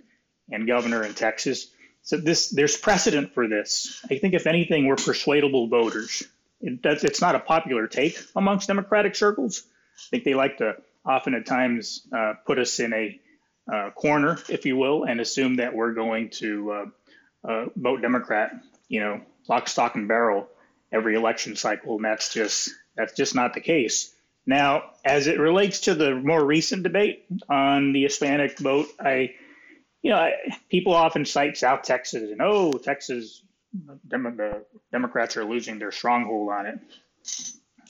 and 0.50 0.68
governor 0.68 1.04
in 1.04 1.14
Texas. 1.14 1.68
So 2.02 2.18
this 2.18 2.50
there's 2.50 2.78
precedent 2.78 3.34
for 3.34 3.48
this. 3.48 4.04
I 4.10 4.18
think 4.18 4.34
if 4.34 4.48
anything, 4.48 4.88
we're 4.88 4.96
persuadable 4.96 5.68
voters. 5.68 6.24
It, 6.62 6.82
that's, 6.82 7.04
it's 7.04 7.22
not 7.22 7.36
a 7.36 7.40
popular 7.40 7.88
take 7.88 8.18
amongst 8.36 8.68
Democratic 8.68 9.16
circles. 9.16 9.64
I 9.98 10.10
think 10.12 10.24
they 10.24 10.34
like 10.34 10.58
to 10.58 10.76
often 11.06 11.36
at 11.36 11.46
times 11.46 12.08
uh, 12.16 12.34
put 12.46 12.60
us 12.60 12.80
in 12.80 12.94
a 12.94 13.20
uh, 13.72 13.92
corner, 13.92 14.38
if 14.50 14.66
you 14.66 14.78
will, 14.78 15.04
and 15.04 15.20
assume 15.20 15.56
that 15.58 15.74
we're 15.74 15.94
going 15.94 16.30
to 16.30 16.72
uh, 16.72 16.86
uh 17.48 17.66
vote 17.76 18.02
Democrat, 18.02 18.52
you 18.88 19.00
know, 19.00 19.22
lock, 19.48 19.68
stock, 19.68 19.96
and 19.96 20.08
barrel 20.08 20.48
every 20.92 21.16
election 21.16 21.56
cycle, 21.56 21.96
and 21.96 22.06
that's 22.06 22.34
just 22.34 22.70
that's 22.96 23.14
just 23.14 23.36
not 23.36 23.54
the 23.54 23.62
case. 23.62 24.14
Now, 24.46 24.92
as 25.04 25.28
it 25.28 25.40
relates 25.40 25.82
to 25.82 25.96
the 25.96 26.16
more 26.16 26.44
recent 26.44 26.84
debate 26.84 27.26
on 27.50 27.94
the 27.94 28.04
Hispanic 28.04 28.60
vote, 28.60 28.88
I, 29.00 29.34
you 30.04 30.12
know, 30.12 30.18
I, 30.18 30.34
people 30.70 30.94
often 30.94 31.26
cite 31.26 31.58
South 31.58 31.82
Texas 31.82 32.32
and 32.32 32.42
oh, 32.42 32.74
Texas, 32.74 33.42
the 33.86 34.66
Democrats 34.92 35.38
are 35.38 35.46
losing 35.46 35.80
their 35.80 35.92
stronghold 35.92 36.52
on 36.52 36.66
it. 36.66 36.80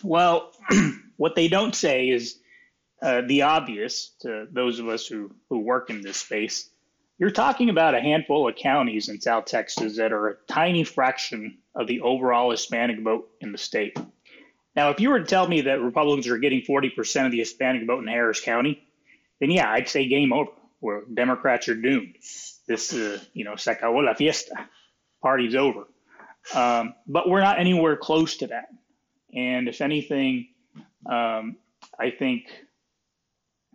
Well, 0.03 0.51
what 1.17 1.35
they 1.35 1.47
don't 1.47 1.75
say 1.75 2.09
is 2.09 2.37
uh, 3.01 3.21
the 3.27 3.43
obvious 3.43 4.11
to 4.21 4.47
those 4.51 4.79
of 4.79 4.87
us 4.87 5.05
who 5.05 5.31
who 5.49 5.59
work 5.59 5.89
in 5.89 6.01
this 6.01 6.17
space. 6.17 6.69
You're 7.17 7.31
talking 7.31 7.69
about 7.69 7.95
a 7.95 8.01
handful 8.01 8.47
of 8.47 8.55
counties 8.55 9.07
in 9.07 9.21
South 9.21 9.45
Texas 9.45 9.97
that 9.97 10.11
are 10.11 10.27
a 10.27 10.35
tiny 10.47 10.83
fraction 10.83 11.59
of 11.73 11.87
the 11.87 12.01
overall 12.01 12.51
Hispanic 12.51 13.01
vote 13.01 13.29
in 13.39 13.53
the 13.53 13.57
state. 13.57 13.97
Now, 14.75 14.89
if 14.89 14.99
you 14.99 15.09
were 15.09 15.19
to 15.19 15.25
tell 15.25 15.47
me 15.47 15.61
that 15.61 15.81
Republicans 15.81 16.27
are 16.27 16.37
getting 16.37 16.61
40% 16.61 17.25
of 17.25 17.31
the 17.31 17.39
Hispanic 17.39 17.87
vote 17.87 18.01
in 18.01 18.07
Harris 18.07 18.41
County, 18.41 18.83
then 19.39 19.49
yeah, 19.49 19.71
I'd 19.71 19.87
say 19.87 20.07
game 20.07 20.33
over, 20.33 20.51
where 20.79 21.03
Democrats 21.13 21.69
are 21.69 21.75
doomed. 21.75 22.15
This, 22.67 22.93
uh, 22.93 23.19
you 23.33 23.45
know, 23.45 23.55
se 23.55 23.75
acabó 23.75 24.03
la 24.03 24.13
fiesta. 24.13 24.67
Party's 25.25 25.55
over. 25.55 25.87
Um, 26.53 26.93
but 27.07 27.27
we're 27.27 27.41
not 27.41 27.59
anywhere 27.59 27.97
close 27.97 28.37
to 28.37 28.47
that. 28.47 28.67
And 29.33 29.67
if 29.67 29.81
anything, 29.81 30.49
um, 31.09 31.57
I 31.99 32.11
think, 32.11 32.43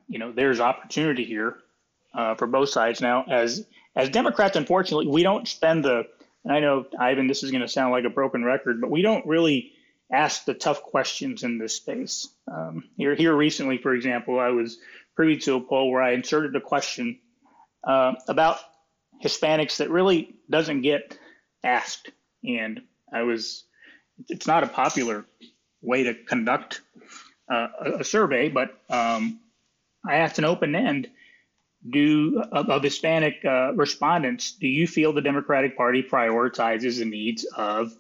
you 0.06 0.20
know, 0.20 0.30
there's 0.30 0.60
opportunity 0.60 1.24
here 1.24 1.56
uh, 2.14 2.36
for 2.36 2.46
both 2.46 2.68
sides. 2.68 3.00
Now, 3.00 3.24
as 3.28 3.66
as 3.96 4.10
Democrats, 4.10 4.56
unfortunately, 4.56 5.08
we 5.08 5.24
don't 5.24 5.48
spend 5.48 5.84
the 5.84 6.04
and 6.44 6.52
I 6.52 6.60
know, 6.60 6.86
Ivan, 6.96 7.26
this 7.26 7.42
is 7.42 7.50
going 7.50 7.62
to 7.62 7.68
sound 7.68 7.90
like 7.90 8.04
a 8.04 8.10
broken 8.10 8.44
record, 8.44 8.80
but 8.80 8.88
we 8.88 9.02
don't 9.02 9.26
really 9.26 9.72
ask 10.12 10.44
the 10.44 10.54
tough 10.54 10.82
questions 10.84 11.42
in 11.42 11.58
this 11.58 11.74
space. 11.74 12.28
Um, 12.46 12.84
here, 12.96 13.16
here 13.16 13.34
recently, 13.34 13.78
for 13.78 13.92
example, 13.92 14.38
I 14.38 14.50
was 14.50 14.78
privy 15.16 15.36
to 15.38 15.56
a 15.56 15.60
poll 15.60 15.90
where 15.90 16.00
I 16.00 16.12
inserted 16.12 16.54
a 16.54 16.60
question 16.60 17.18
uh, 17.82 18.12
about 18.28 18.58
Hispanics 19.22 19.78
that 19.78 19.90
really 19.90 20.36
doesn't 20.48 20.82
get 20.82 21.18
asked. 21.62 22.10
And 22.44 22.82
I 23.12 23.22
was, 23.22 23.64
it's 24.28 24.46
not 24.46 24.64
a 24.64 24.68
popular 24.68 25.24
way 25.82 26.04
to 26.04 26.14
conduct 26.14 26.80
uh, 27.50 27.68
a, 27.98 28.04
survey, 28.04 28.48
but 28.48 28.78
um, 28.88 29.40
I 30.06 30.16
asked 30.16 30.38
an 30.38 30.44
open 30.44 30.74
end 30.74 31.08
do 31.88 32.42
of, 32.52 32.68
of 32.68 32.82
Hispanic 32.82 33.44
uh, 33.44 33.72
respondents, 33.74 34.52
do 34.52 34.68
you 34.68 34.86
feel 34.86 35.12
the 35.12 35.22
Democratic 35.22 35.76
Party 35.76 36.02
prioritizes 36.02 36.98
the 36.98 37.06
needs 37.06 37.44
of 37.44 37.92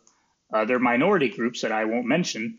other 0.52 0.78
minority 0.78 1.28
groups 1.28 1.62
that 1.62 1.72
I 1.72 1.86
won't 1.86 2.06
mention? 2.06 2.58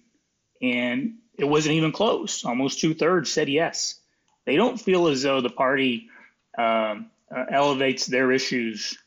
And 0.62 1.18
it 1.38 1.46
wasn't 1.46 1.76
even 1.76 1.92
close. 1.92 2.44
Almost 2.44 2.80
two 2.80 2.94
thirds 2.94 3.32
said 3.32 3.50
yes. 3.50 4.00
They 4.46 4.56
don't 4.56 4.80
feel 4.80 5.08
as 5.08 5.22
though 5.22 5.42
the 5.42 5.50
party 5.50 6.10
um, 6.58 7.12
uh, 7.36 7.46
elevates 7.50 8.06
their 8.06 8.32
issues 8.32 8.98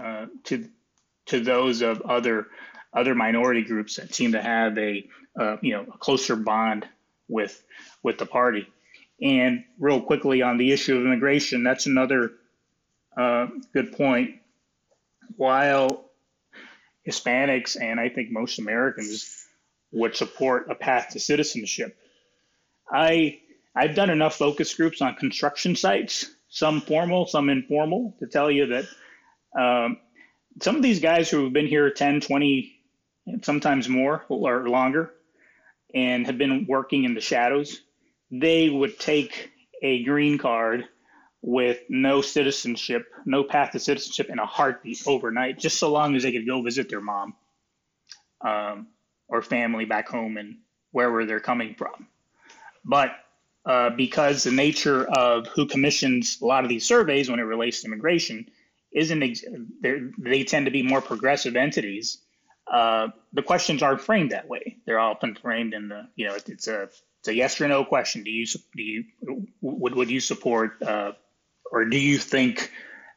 uh, 0.00 0.26
to 0.44 0.68
to 1.26 1.40
those 1.40 1.82
of 1.82 2.00
other 2.02 2.46
other 2.92 3.14
minority 3.14 3.62
groups 3.62 3.96
that 3.96 4.14
seem 4.14 4.32
to 4.32 4.42
have 4.42 4.76
a 4.78 5.08
uh, 5.38 5.56
you 5.62 5.72
know 5.72 5.86
a 5.94 5.98
closer 5.98 6.36
bond 6.36 6.86
with 7.28 7.62
with 8.02 8.18
the 8.18 8.26
party. 8.26 8.66
And 9.20 9.64
real 9.78 10.00
quickly 10.00 10.42
on 10.42 10.58
the 10.58 10.72
issue 10.72 10.96
of 10.96 11.06
immigration, 11.06 11.62
that's 11.62 11.86
another 11.86 12.32
uh, 13.16 13.46
good 13.72 13.92
point. 13.92 14.40
While 15.36 16.10
Hispanics 17.06 17.80
and 17.80 18.00
I 18.00 18.08
think 18.08 18.30
most 18.30 18.58
Americans 18.58 19.46
would 19.92 20.16
support 20.16 20.70
a 20.70 20.74
path 20.74 21.10
to 21.10 21.20
citizenship, 21.20 21.96
I 22.90 23.40
I've 23.74 23.94
done 23.94 24.10
enough 24.10 24.36
focus 24.36 24.74
groups 24.74 25.00
on 25.00 25.14
construction 25.14 25.76
sites, 25.76 26.26
some 26.48 26.80
formal, 26.80 27.26
some 27.26 27.48
informal, 27.48 28.14
to 28.18 28.26
tell 28.26 28.50
you 28.50 28.66
that 28.66 28.84
um, 29.58 29.98
some 30.60 30.76
of 30.76 30.82
these 30.82 31.00
guys 31.00 31.30
who 31.30 31.44
have 31.44 31.52
been 31.52 31.66
here 31.66 31.90
10, 31.90 32.20
20, 32.20 32.72
sometimes 33.42 33.88
more 33.88 34.24
or 34.28 34.68
longer, 34.68 35.12
and 35.94 36.26
have 36.26 36.38
been 36.38 36.66
working 36.66 37.04
in 37.04 37.14
the 37.14 37.20
shadows 37.20 37.82
they 38.32 38.70
would 38.70 38.98
take 38.98 39.52
a 39.82 40.02
green 40.02 40.38
card 40.38 40.88
with 41.42 41.78
no 41.88 42.22
citizenship, 42.22 43.12
no 43.26 43.44
path 43.44 43.72
to 43.72 43.78
citizenship 43.78 44.30
in 44.30 44.38
a 44.38 44.46
heartbeat 44.46 45.02
overnight, 45.06 45.58
just 45.58 45.78
so 45.78 45.92
long 45.92 46.16
as 46.16 46.22
they 46.22 46.32
could 46.32 46.46
go 46.46 46.62
visit 46.62 46.88
their 46.88 47.00
mom 47.00 47.34
um, 48.40 48.86
or 49.28 49.42
family 49.42 49.84
back 49.84 50.08
home 50.08 50.38
and 50.38 50.56
wherever 50.92 51.26
they're 51.26 51.40
coming 51.40 51.74
from. 51.74 52.06
But 52.84 53.10
uh, 53.66 53.90
because 53.90 54.44
the 54.44 54.50
nature 54.50 55.04
of 55.04 55.46
who 55.48 55.66
commissions 55.66 56.38
a 56.40 56.46
lot 56.46 56.64
of 56.64 56.70
these 56.70 56.86
surveys 56.86 57.28
when 57.28 57.38
it 57.38 57.44
relates 57.44 57.82
to 57.82 57.86
immigration 57.86 58.48
isn't, 58.94 59.22
ex- 59.22 59.44
they 60.18 60.44
tend 60.44 60.66
to 60.66 60.72
be 60.72 60.82
more 60.82 61.00
progressive 61.00 61.56
entities. 61.56 62.18
Uh, 62.70 63.08
the 63.32 63.42
questions 63.42 63.82
aren't 63.82 64.00
framed 64.00 64.32
that 64.32 64.48
way. 64.48 64.78
They're 64.86 65.00
often 65.00 65.34
framed 65.34 65.74
in 65.74 65.88
the, 65.88 66.08
you 66.16 66.28
know, 66.28 66.34
it's 66.34 66.68
a 66.68 66.88
it's 67.22 67.28
a 67.28 67.34
yes 67.34 67.60
or 67.60 67.68
no 67.68 67.84
question. 67.84 68.24
Do 68.24 68.32
you 68.32 68.46
do 68.76 68.82
you 68.82 69.04
would 69.60 69.94
would 69.94 70.10
you 70.10 70.18
support 70.18 70.82
uh, 70.82 71.12
or 71.70 71.84
do 71.84 71.96
you 71.96 72.18
think 72.18 72.72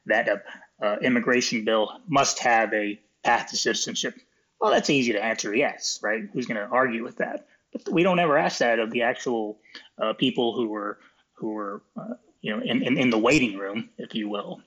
that 0.05 0.27
a, 0.27 0.41
a, 0.79 1.00
immigration 1.00 1.65
bill 1.65 1.91
must 2.08 2.38
have 2.39 2.72
a 2.74 3.00
path 3.24 3.50
to 3.50 3.58
citizenship? 3.58 4.15
Well, 4.62 4.70
that's 4.70 4.91
easy 4.91 5.13
to 5.13 5.24
answer. 5.24 5.55
Yes, 5.55 6.00
right? 6.03 6.24
Who's 6.32 6.46
going 6.46 6.60
to 6.60 6.67
argue 6.67 7.03
with 7.03 7.17
that? 7.17 7.48
But 7.74 7.91
we 7.91 8.03
don't 8.03 8.20
ever 8.20 8.38
ask 8.38 8.60
that 8.60 8.77
of 8.77 8.91
the 8.91 9.01
actual 9.01 9.58
uh, 10.00 10.13
people 10.13 10.55
who 10.55 10.67
were 10.67 11.00
who 11.34 11.53
were 11.53 11.82
uh, 11.98 12.13
you 12.41 12.55
know 12.55 12.63
in, 12.63 12.84
in 12.84 12.98
in 13.00 13.10
the 13.10 13.17
waiting 13.17 13.58
room, 13.58 13.89
if 13.98 14.13
you 14.13 14.29
will. 14.29 14.62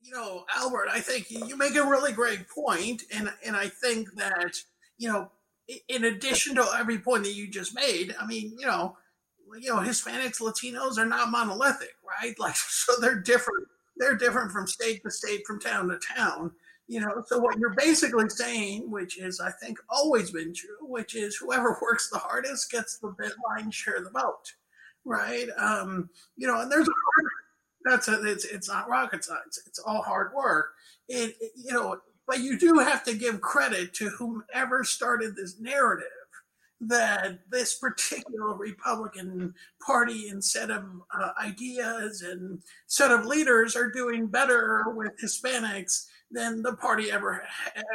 You 0.00 0.12
know, 0.12 0.44
Albert, 0.56 0.88
I 0.90 1.00
think 1.00 1.30
you 1.30 1.56
make 1.56 1.74
a 1.74 1.82
really 1.82 2.12
great 2.12 2.48
point, 2.48 3.02
and 3.12 3.30
and 3.44 3.56
I 3.56 3.68
think 3.68 4.14
that 4.14 4.54
you 4.96 5.08
know 5.08 5.30
in 5.88 6.04
addition 6.04 6.54
to 6.54 6.66
every 6.78 6.98
point 6.98 7.24
that 7.24 7.34
you 7.34 7.48
just 7.48 7.74
made, 7.74 8.14
I 8.18 8.26
mean, 8.26 8.54
you 8.58 8.66
know, 8.66 8.96
you 9.60 9.74
know, 9.74 9.80
Hispanics, 9.80 10.40
Latinos 10.40 10.98
are 10.98 11.06
not 11.06 11.30
monolithic, 11.30 11.94
right? 12.06 12.34
Like, 12.38 12.56
so 12.56 12.94
they're 13.00 13.20
different. 13.20 13.66
They're 13.96 14.16
different 14.16 14.52
from 14.52 14.66
state 14.66 15.02
to 15.02 15.10
state, 15.10 15.46
from 15.46 15.60
town 15.60 15.88
to 15.88 15.98
town. 16.16 16.52
You 16.86 17.00
know, 17.00 17.22
so 17.26 17.38
what 17.38 17.58
you're 17.58 17.74
basically 17.76 18.28
saying, 18.30 18.90
which 18.90 19.18
is, 19.18 19.40
I 19.40 19.50
think, 19.50 19.78
always 19.90 20.30
been 20.30 20.54
true, 20.54 20.78
which 20.80 21.14
is 21.14 21.36
whoever 21.36 21.76
works 21.82 22.08
the 22.10 22.18
hardest 22.18 22.70
gets 22.70 22.98
the 22.98 23.14
bit 23.18 23.32
line 23.48 23.70
share 23.70 24.00
the 24.00 24.10
vote, 24.10 24.54
right? 25.04 25.48
Um, 25.58 26.08
you 26.36 26.46
know, 26.46 26.60
and 26.60 26.72
there's 26.72 26.88
a 26.88 26.92
that's 27.84 28.08
a, 28.08 28.24
it's 28.24 28.44
it's 28.44 28.68
not 28.68 28.88
rocket 28.88 29.24
science. 29.24 29.60
It's 29.66 29.78
all 29.78 30.02
hard 30.02 30.32
work. 30.34 30.70
It, 31.08 31.36
you 31.56 31.72
know, 31.72 32.00
but 32.26 32.40
you 32.40 32.58
do 32.58 32.78
have 32.78 33.04
to 33.04 33.14
give 33.14 33.40
credit 33.40 33.94
to 33.94 34.10
whomever 34.10 34.84
started 34.84 35.34
this 35.36 35.58
narrative 35.60 36.06
that 36.80 37.40
this 37.50 37.74
particular 37.78 38.54
Republican 38.54 39.54
Party 39.84 40.28
and 40.28 40.44
set 40.44 40.70
of 40.70 40.84
uh, 41.12 41.30
ideas 41.42 42.22
and 42.22 42.60
set 42.86 43.10
of 43.10 43.26
leaders 43.26 43.74
are 43.74 43.90
doing 43.90 44.26
better 44.26 44.84
with 44.94 45.12
Hispanics 45.22 46.06
than 46.30 46.62
the 46.62 46.74
party 46.74 47.10
ever 47.10 47.42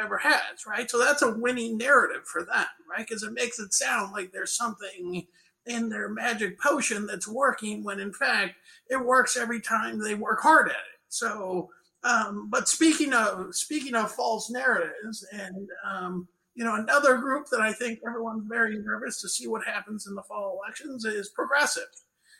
ever 0.02 0.18
has, 0.18 0.66
right? 0.66 0.90
So 0.90 0.98
that's 0.98 1.22
a 1.22 1.32
winning 1.32 1.78
narrative 1.78 2.26
for 2.26 2.42
them, 2.42 2.66
right? 2.90 3.06
Because 3.06 3.22
it 3.22 3.32
makes 3.32 3.58
it 3.58 3.72
sound 3.72 4.12
like 4.12 4.32
there's 4.32 4.56
something 4.56 5.26
in 5.66 5.88
their 5.88 6.08
magic 6.08 6.60
potion 6.60 7.06
that's 7.06 7.28
working 7.28 7.82
when 7.82 7.98
in 7.98 8.12
fact 8.12 8.54
it 8.88 9.02
works 9.02 9.36
every 9.36 9.60
time 9.60 9.98
they 9.98 10.14
work 10.14 10.40
hard 10.40 10.68
at 10.68 10.72
it. 10.72 11.00
So, 11.08 11.70
um, 12.02 12.48
but 12.50 12.68
speaking 12.68 13.12
of 13.14 13.54
speaking 13.54 13.94
of 13.94 14.12
false 14.12 14.50
narratives 14.50 15.26
and 15.32 15.68
um, 15.86 16.28
you 16.54 16.64
know, 16.64 16.76
another 16.76 17.16
group 17.16 17.48
that 17.50 17.60
I 17.60 17.72
think 17.72 18.00
everyone's 18.06 18.46
very 18.46 18.78
nervous 18.78 19.20
to 19.20 19.28
see 19.28 19.48
what 19.48 19.64
happens 19.64 20.06
in 20.06 20.14
the 20.14 20.22
fall 20.22 20.60
elections 20.62 21.04
is 21.04 21.30
progressive. 21.30 21.88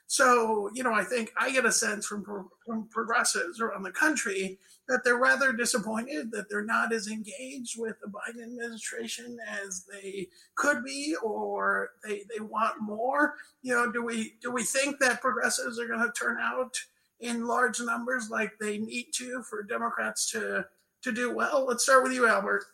So, 0.06 0.70
you 0.74 0.82
know, 0.82 0.92
I 0.92 1.02
think 1.02 1.32
I 1.36 1.50
get 1.50 1.64
a 1.64 1.72
sense 1.72 2.06
from, 2.06 2.24
from 2.66 2.88
progressives 2.90 3.60
around 3.60 3.82
the 3.82 3.90
country 3.90 4.58
that 4.88 5.00
they're 5.02 5.18
rather 5.18 5.52
disappointed 5.52 6.30
that 6.32 6.50
they're 6.50 6.64
not 6.64 6.92
as 6.92 7.08
engaged 7.08 7.78
with 7.78 7.96
the 8.00 8.08
Biden 8.08 8.42
administration 8.42 9.38
as 9.48 9.86
they 9.90 10.28
could 10.56 10.84
be, 10.84 11.16
or 11.22 11.90
they, 12.04 12.24
they 12.32 12.40
want 12.40 12.80
more. 12.80 13.34
You 13.62 13.74
know, 13.74 13.90
do 13.90 14.04
we 14.04 14.34
do 14.42 14.50
we 14.50 14.62
think 14.62 14.98
that 15.00 15.22
progressives 15.22 15.78
are 15.78 15.88
going 15.88 16.00
to 16.00 16.12
turn 16.12 16.36
out 16.40 16.76
in 17.20 17.46
large 17.46 17.80
numbers 17.80 18.28
like 18.30 18.52
they 18.60 18.78
need 18.78 19.06
to 19.14 19.42
for 19.42 19.62
Democrats 19.62 20.30
to 20.32 20.66
to 21.02 21.12
do 21.12 21.34
well? 21.34 21.64
Let's 21.66 21.84
start 21.84 22.02
with 22.02 22.12
you, 22.12 22.28
Albert. 22.28 22.64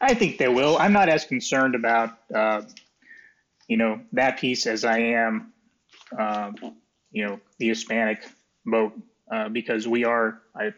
I 0.00 0.14
think 0.14 0.38
they 0.38 0.48
will. 0.48 0.76
I'm 0.78 0.92
not 0.92 1.08
as 1.08 1.24
concerned 1.24 1.76
about 1.76 2.18
uh, 2.34 2.62
you 3.68 3.76
know 3.76 4.00
that 4.12 4.38
piece 4.38 4.66
as 4.66 4.84
I 4.84 4.98
am, 4.98 5.51
um, 6.18 6.54
you 7.10 7.26
know, 7.26 7.40
the 7.58 7.68
Hispanic 7.68 8.24
vote 8.64 8.92
uh, 9.30 9.48
because 9.48 9.86
we 9.86 10.04
are. 10.04 10.40
I, 10.54 10.72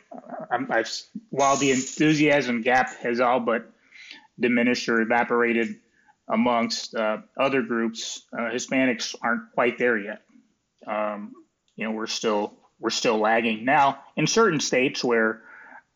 I've 0.50 0.90
while 1.30 1.56
the 1.56 1.70
enthusiasm 1.70 2.62
gap 2.62 2.94
has 3.00 3.20
all 3.20 3.40
but 3.40 3.70
diminished 4.38 4.88
or 4.88 5.00
evaporated 5.00 5.76
amongst 6.28 6.94
uh, 6.94 7.18
other 7.36 7.62
groups, 7.62 8.22
uh, 8.32 8.50
Hispanics 8.50 9.14
aren't 9.20 9.52
quite 9.52 9.78
there 9.78 9.98
yet. 9.98 10.22
Um, 10.86 11.32
you 11.76 11.84
know, 11.84 11.92
we're 11.92 12.06
still 12.06 12.54
we're 12.78 12.90
still 12.90 13.18
lagging 13.18 13.64
now 13.64 14.00
in 14.16 14.26
certain 14.26 14.60
states 14.60 15.02
where 15.02 15.42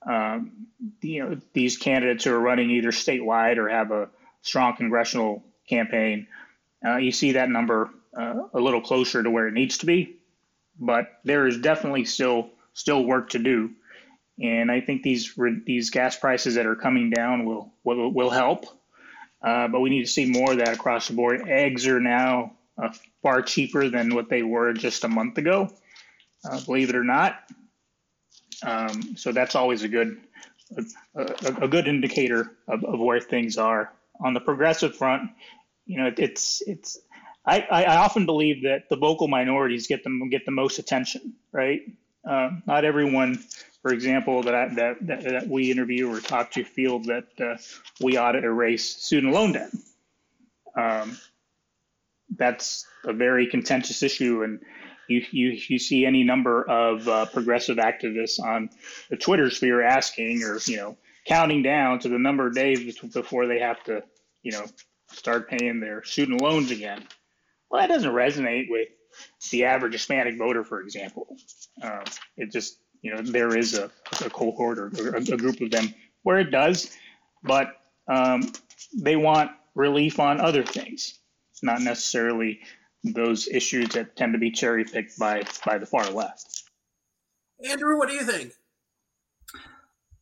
um, 0.07 0.67
you 1.03 1.25
know, 1.25 1.41
these 1.53 1.77
candidates 1.77 2.25
who 2.25 2.33
are 2.33 2.41
running 2.41 2.71
either 2.71 2.91
statewide 2.91 3.59
or 3.59 3.69
have 3.69 3.91
a 3.91 4.09
strong 4.43 4.77
congressional 4.77 5.43
campaign, 5.69 6.27
uh, 6.87 6.97
you 6.97 7.13
see 7.13 7.33
that 7.33 7.51
number 7.51 7.91
uh, 8.17 8.43
a 8.53 8.61
little 8.61 8.81
closer 8.81 9.23
to 9.23 9.31
where 9.31 9.49
it 9.49 9.55
needs 9.55 9.79
to 9.79 9.87
be. 9.87 10.17
But 10.79 11.09
there 11.25 11.47
is 11.47 11.59
definitely 11.59 12.05
still 12.05 12.51
still 12.73 13.05
work 13.05 13.31
to 13.31 13.39
do, 13.39 13.71
and 14.41 14.71
I 14.71 14.81
think 14.81 15.03
these 15.03 15.35
these 15.67 15.91
gas 15.91 16.17
prices 16.17 16.55
that 16.55 16.67
are 16.67 16.77
coming 16.77 17.11
down 17.11 17.45
will 17.45 17.73
will, 17.85 18.13
will 18.13 18.31
help. 18.31 18.67
Uh, 19.43 19.69
but 19.69 19.81
we 19.81 19.91
need 19.91 20.03
to 20.03 20.11
see 20.11 20.27
more 20.27 20.53
of 20.53 20.59
that 20.59 20.75
across 20.75 21.09
the 21.09 21.15
board. 21.15 21.49
Eggs 21.49 21.87
are 21.87 22.01
now 22.01 22.53
uh, 22.81 22.91
far 23.23 23.43
cheaper 23.43 23.89
than 23.89 24.15
what 24.15 24.29
they 24.29 24.43
were 24.43 24.73
just 24.73 25.05
a 25.05 25.09
month 25.09 25.39
ago, 25.39 25.73
uh, 26.45 26.61
believe 26.65 26.91
it 26.91 26.97
or 26.97 27.05
not. 27.05 27.41
Um, 28.63 29.17
so 29.17 29.33
that's 29.33 29.55
always 29.55 29.83
a 29.83 29.89
good 29.89 30.21
a, 31.15 31.25
a, 31.63 31.69
good 31.69 31.89
indicator 31.89 32.57
of, 32.67 32.85
of 32.85 33.01
where 33.01 33.21
things 33.21 33.57
are. 33.57 33.93
On 34.21 34.35
the 34.35 34.41
progressive 34.41 34.97
front, 34.97 35.31
you 35.87 35.99
know, 35.99 36.13
it's 36.17 36.63
it's 36.67 36.99
I, 37.49 37.67
I 37.85 37.97
often 37.97 38.27
believe 38.27 38.65
that 38.65 38.91
the 38.91 38.97
vocal 38.97 39.27
minorities 39.27 39.87
get 39.87 40.05
them 40.05 40.29
get 40.29 40.45
the 40.45 40.51
most 40.51 40.79
attention, 40.79 41.35
right? 41.51 41.81
Uh, 42.29 42.51
not 42.67 42.85
everyone, 42.85 43.39
for 43.81 43.93
example, 43.93 44.43
that, 44.43 44.55
I, 44.55 44.69
that, 44.75 45.07
that 45.07 45.23
that 45.23 45.49
we 45.49 45.71
interview 45.71 46.13
or 46.13 46.21
talk 46.21 46.51
to 46.53 46.65
feel 46.65 46.99
that 47.05 47.27
uh, 47.41 47.57
we 48.03 48.19
ought 48.19 48.33
to 48.33 48.39
erase 48.39 48.85
student 48.97 49.33
loan 49.33 49.53
debt. 49.53 49.71
Um, 50.77 51.17
that's 52.37 52.87
a 53.05 53.15
very 53.15 53.47
contentious 53.47 54.03
issue, 54.03 54.43
and 54.43 54.61
you, 55.09 55.25
you, 55.31 55.59
you 55.69 55.79
see 55.79 56.05
any 56.05 56.25
number 56.25 56.63
of 56.69 57.09
uh, 57.09 57.25
progressive 57.27 57.79
activists 57.79 58.39
on 58.39 58.69
the 59.09 59.17
Twitter 59.17 59.49
sphere 59.49 59.83
asking 59.83 60.43
or, 60.43 60.59
you 60.67 60.77
know, 60.77 60.99
counting 61.25 61.63
down 61.63 62.01
to 62.01 62.11
the 62.11 62.19
number 62.19 62.47
of 62.47 62.55
days 62.55 62.99
before 62.99 63.47
they 63.47 63.61
have 63.61 63.83
to, 63.85 64.03
you 64.43 64.53
know, 64.53 64.67
start 65.13 65.49
paying 65.49 65.81
their 65.81 66.05
student 66.05 66.43
loans 66.43 66.71
again. 66.71 67.03
Well, 67.71 67.81
that 67.81 67.89
doesn't 67.89 68.11
resonate 68.11 68.71
with 68.71 68.89
the 69.51 69.65
average 69.65 69.93
Hispanic 69.93 70.39
voter, 70.39 70.65
for 70.65 70.81
example. 70.81 71.37
Um, 71.83 72.05
it 72.37 72.53
just, 72.53 72.79
you 73.03 73.15
know, 73.15 73.23
there 73.23 73.57
is 73.57 73.75
a, 73.75 73.91
a 74.25 74.31
cohort 74.31 74.79
or, 74.79 74.87
or 74.87 75.17
a, 75.17 75.21
a, 75.21 75.37
group 75.37 75.61
of 75.61 75.71
them 75.71 75.95
where 76.23 76.39
it 76.39 76.51
does, 76.51 76.97
but 77.43 77.77
um, 78.09 78.53
they 78.97 79.17
want 79.17 79.51
relief 79.75 80.19
on 80.19 80.41
other 80.41 80.65
things, 80.65 81.19
not 81.63 81.81
necessarily 81.81 82.61
those 83.05 83.49
issues 83.49 83.91
that 83.91 84.17
tend 84.17 84.33
to 84.33 84.39
be 84.39 84.51
cherry 84.51 84.85
picked 84.85 85.19
by 85.19 85.43
by 85.65 85.79
the 85.79 85.87
far 85.87 86.11
left. 86.11 86.65
Andrew, 87.65 87.97
what 87.97 88.09
do 88.09 88.15
you 88.15 88.25
think? 88.25 88.53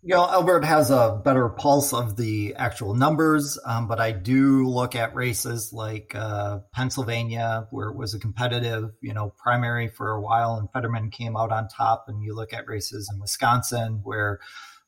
You 0.06 0.14
know, 0.14 0.30
Albert 0.30 0.64
has 0.64 0.92
a 0.92 1.20
better 1.24 1.48
pulse 1.48 1.92
of 1.92 2.16
the 2.16 2.54
actual 2.54 2.94
numbers, 2.94 3.58
um, 3.64 3.88
but 3.88 3.98
I 3.98 4.12
do 4.12 4.68
look 4.68 4.94
at 4.94 5.16
races 5.16 5.72
like 5.72 6.14
uh, 6.14 6.60
Pennsylvania, 6.72 7.66
where 7.72 7.88
it 7.88 7.96
was 7.96 8.14
a 8.14 8.20
competitive, 8.20 8.92
you 9.00 9.12
know, 9.12 9.34
primary 9.36 9.88
for 9.88 10.12
a 10.12 10.20
while, 10.20 10.58
and 10.58 10.70
Fetterman 10.70 11.10
came 11.10 11.36
out 11.36 11.50
on 11.50 11.66
top. 11.66 12.04
And 12.06 12.22
you 12.22 12.36
look 12.36 12.52
at 12.52 12.68
races 12.68 13.10
in 13.12 13.18
Wisconsin, 13.18 14.02
where 14.04 14.38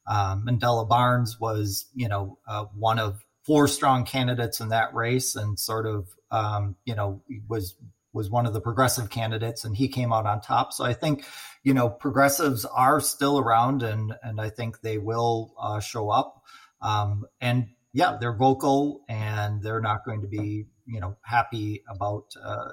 um, 0.06 0.46
Mandela 0.46 0.88
Barnes 0.88 1.36
was, 1.40 1.86
you 1.96 2.06
know, 2.06 2.38
uh, 2.46 2.66
one 2.76 3.00
of 3.00 3.20
four 3.44 3.66
strong 3.66 4.04
candidates 4.04 4.60
in 4.60 4.68
that 4.68 4.94
race, 4.94 5.34
and 5.34 5.58
sort 5.58 5.86
of 5.86 6.06
um, 6.30 6.76
you 6.84 6.94
know, 6.94 7.24
was 7.48 7.74
was 8.12 8.30
one 8.30 8.46
of 8.46 8.52
the 8.52 8.60
progressive 8.60 9.10
candidates, 9.10 9.64
and 9.64 9.76
he 9.76 9.88
came 9.88 10.12
out 10.12 10.26
on 10.26 10.40
top. 10.40 10.72
So 10.72 10.84
I 10.84 10.94
think, 10.94 11.24
you 11.68 11.74
know, 11.74 11.90
progressives 11.90 12.64
are 12.64 12.98
still 12.98 13.38
around, 13.38 13.82
and 13.82 14.14
and 14.22 14.40
I 14.40 14.48
think 14.48 14.80
they 14.80 14.96
will 14.96 15.52
uh, 15.60 15.80
show 15.80 16.08
up. 16.08 16.42
Um, 16.80 17.26
and 17.42 17.66
yeah, 17.92 18.16
they're 18.18 18.32
vocal, 18.32 19.02
and 19.06 19.62
they're 19.62 19.82
not 19.82 20.02
going 20.06 20.22
to 20.22 20.28
be, 20.28 20.64
you 20.86 21.00
know, 21.00 21.18
happy 21.20 21.82
about, 21.86 22.32
uh, 22.42 22.70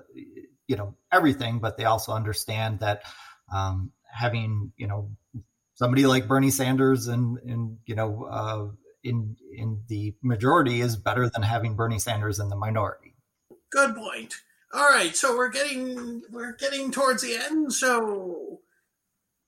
you 0.67 0.77
know, 0.77 0.95
everything, 1.11 1.59
but 1.59 1.75
they 1.75 1.83
also 1.83 2.13
understand 2.13 2.79
that 2.79 3.01
um, 3.53 3.91
having, 4.09 4.71
you 4.77 4.87
know, 4.87 5.11
somebody 5.73 6.05
like 6.05 6.29
Bernie 6.29 6.49
Sanders 6.49 7.07
and 7.09 7.37
and 7.39 7.77
you 7.85 7.95
know. 7.95 8.27
Uh, 8.31 8.67
in 9.03 9.35
in 9.55 9.83
the 9.87 10.15
majority 10.23 10.81
is 10.81 10.95
better 10.97 11.29
than 11.29 11.43
having 11.43 11.75
Bernie 11.75 11.99
Sanders 11.99 12.39
in 12.39 12.49
the 12.49 12.55
minority. 12.55 13.13
Good 13.69 13.95
point. 13.95 14.33
All 14.73 14.89
right, 14.89 15.15
so 15.15 15.37
we're 15.37 15.51
getting 15.51 16.23
we're 16.31 16.55
getting 16.55 16.91
towards 16.91 17.21
the 17.21 17.35
end. 17.35 17.71
So 17.71 18.61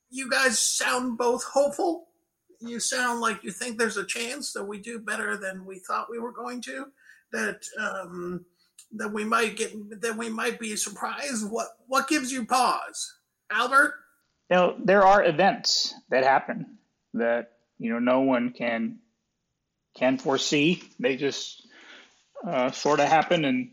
you 0.10 0.30
guys 0.30 0.60
sound 0.60 1.18
both 1.18 1.44
hopeful. 1.44 2.08
You 2.60 2.80
sound 2.80 3.22
like 3.22 3.44
you 3.44 3.52
think 3.52 3.78
there's 3.78 3.98
a 3.98 4.06
chance 4.06 4.54
that 4.54 4.66
we 4.66 4.80
do 4.80 5.00
better 5.00 5.38
than 5.38 5.66
we 5.66 5.80
thought 5.80 6.10
we 6.10 6.20
were 6.20 6.32
going 6.32 6.62
to. 6.64 6.88
That 7.32 7.66
um, 7.80 8.46
that 8.94 9.12
we 9.12 9.26
might 9.26 9.58
get 9.58 10.02
that 10.02 10.18
we 10.18 10.30
might 10.30 10.60
be 10.60 10.76
surprised. 10.76 11.50
What 11.50 11.68
what 11.88 12.08
gives 12.08 12.32
you 12.32 12.46
pause, 12.46 13.16
Albert? 13.52 13.94
You 14.50 14.56
know, 14.56 14.76
there 14.84 15.04
are 15.04 15.24
events 15.24 15.94
that 16.10 16.24
happen 16.24 16.78
that 17.14 17.52
you 17.78 17.92
know 17.92 18.00
no 18.00 18.22
one 18.22 18.52
can 18.52 19.00
can 19.96 20.18
foresee. 20.18 20.84
They 21.00 21.18
just 21.18 21.68
uh, 22.46 22.72
sort 22.72 23.00
of 23.00 23.08
happen, 23.08 23.46
and 23.46 23.72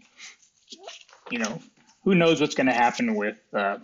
you 1.31 1.39
know, 1.39 1.61
who 2.03 2.15
knows 2.15 2.41
what's 2.41 2.55
going 2.55 2.67
to 2.67 2.73
happen 2.73 3.15
with 3.15 3.37
uh, 3.53 3.79